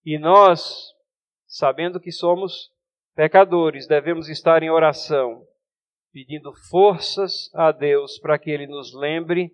E 0.05 0.17
nós, 0.17 0.93
sabendo 1.47 1.99
que 1.99 2.11
somos 2.11 2.71
pecadores, 3.15 3.87
devemos 3.87 4.29
estar 4.29 4.61
em 4.61 4.69
oração, 4.69 5.45
pedindo 6.13 6.53
forças 6.69 7.49
a 7.53 7.71
Deus 7.71 8.19
para 8.19 8.37
que 8.37 8.51
Ele 8.51 8.67
nos 8.67 8.93
lembre 8.93 9.51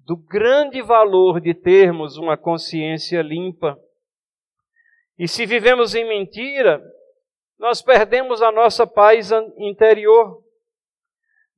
do 0.00 0.16
grande 0.16 0.82
valor 0.82 1.40
de 1.40 1.54
termos 1.54 2.16
uma 2.16 2.36
consciência 2.36 3.22
limpa. 3.22 3.78
E 5.18 5.26
se 5.26 5.46
vivemos 5.46 5.94
em 5.94 6.06
mentira, 6.06 6.82
nós 7.58 7.80
perdemos 7.80 8.42
a 8.42 8.52
nossa 8.52 8.86
paz 8.86 9.30
interior. 9.56 10.42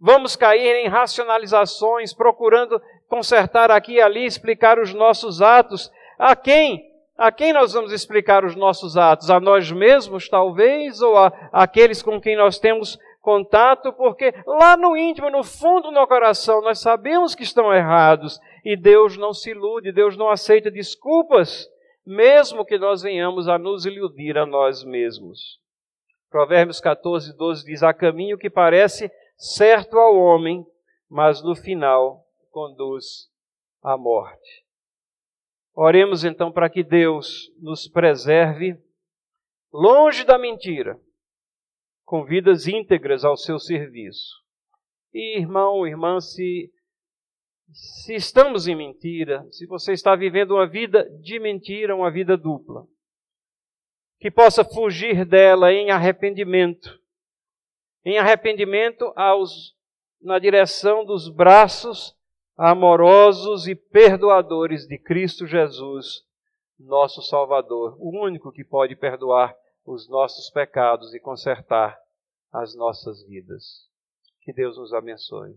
Vamos 0.00 0.36
cair 0.36 0.76
em 0.76 0.88
racionalizações, 0.88 2.14
procurando 2.14 2.80
consertar 3.08 3.70
aqui 3.70 3.94
e 3.94 4.00
ali, 4.00 4.24
explicar 4.24 4.78
os 4.78 4.94
nossos 4.94 5.42
atos. 5.42 5.90
A 6.18 6.36
quem? 6.36 6.86
A 7.16 7.32
quem 7.32 7.52
nós 7.52 7.72
vamos 7.72 7.92
explicar 7.92 8.44
os 8.44 8.54
nossos 8.54 8.96
atos? 8.96 9.28
A 9.28 9.40
nós 9.40 9.72
mesmos, 9.72 10.28
talvez, 10.28 11.02
ou 11.02 11.16
a 11.16 11.32
aqueles 11.52 12.00
com 12.00 12.20
quem 12.20 12.36
nós 12.36 12.60
temos 12.60 12.96
contato? 13.20 13.92
Porque 13.92 14.32
lá 14.46 14.76
no 14.76 14.96
íntimo, 14.96 15.28
no 15.28 15.42
fundo 15.42 15.90
do 15.90 16.06
coração, 16.06 16.62
nós 16.62 16.78
sabemos 16.78 17.34
que 17.34 17.42
estão 17.42 17.74
errados 17.74 18.38
e 18.64 18.76
Deus 18.76 19.16
não 19.16 19.32
se 19.32 19.50
ilude, 19.50 19.90
Deus 19.90 20.16
não 20.16 20.30
aceita 20.30 20.70
desculpas, 20.70 21.66
mesmo 22.06 22.64
que 22.64 22.78
nós 22.78 23.02
venhamos 23.02 23.48
a 23.48 23.58
nos 23.58 23.84
iludir 23.84 24.38
a 24.38 24.46
nós 24.46 24.84
mesmos. 24.84 25.58
Provérbios 26.30 26.80
14, 26.80 27.36
12 27.36 27.64
diz: 27.64 27.82
Há 27.82 27.94
caminho 27.94 28.38
que 28.38 28.50
parece 28.50 29.10
certo 29.36 29.98
ao 29.98 30.16
homem, 30.16 30.64
mas 31.08 31.42
no 31.42 31.54
final 31.54 32.24
conduz 32.50 33.30
à 33.82 33.96
morte. 33.96 34.64
Oremos 35.74 36.24
então 36.24 36.50
para 36.50 36.68
que 36.68 36.82
Deus 36.82 37.50
nos 37.60 37.88
preserve 37.88 38.76
longe 39.72 40.24
da 40.24 40.36
mentira, 40.36 41.00
com 42.04 42.24
vidas 42.24 42.66
íntegras 42.66 43.24
ao 43.24 43.36
seu 43.36 43.58
serviço. 43.58 44.34
E 45.14 45.38
irmão, 45.38 45.86
irmã, 45.86 46.20
se, 46.20 46.70
se 47.72 48.14
estamos 48.14 48.66
em 48.66 48.74
mentira, 48.74 49.46
se 49.50 49.66
você 49.66 49.92
está 49.92 50.16
vivendo 50.16 50.52
uma 50.52 50.66
vida 50.66 51.08
de 51.20 51.38
mentira, 51.38 51.94
uma 51.94 52.10
vida 52.10 52.36
dupla, 52.36 52.86
que 54.18 54.30
possa 54.30 54.64
fugir 54.64 55.24
dela 55.24 55.72
em 55.72 55.90
arrependimento. 55.90 56.98
Em 58.04 58.18
arrependimento 58.18 59.12
aos, 59.14 59.74
na 60.20 60.38
direção 60.38 61.04
dos 61.04 61.28
braços 61.28 62.16
amorosos 62.56 63.68
e 63.68 63.74
perdoadores 63.74 64.86
de 64.86 64.98
Cristo 64.98 65.46
Jesus, 65.46 66.24
nosso 66.78 67.22
Salvador, 67.22 67.96
o 68.00 68.10
único 68.10 68.50
que 68.50 68.64
pode 68.64 68.96
perdoar 68.96 69.56
os 69.84 70.08
nossos 70.08 70.50
pecados 70.50 71.14
e 71.14 71.20
consertar 71.20 71.98
as 72.52 72.74
nossas 72.74 73.22
vidas. 73.24 73.88
Que 74.42 74.52
Deus 74.52 74.76
nos 74.76 74.92
abençoe. 74.92 75.56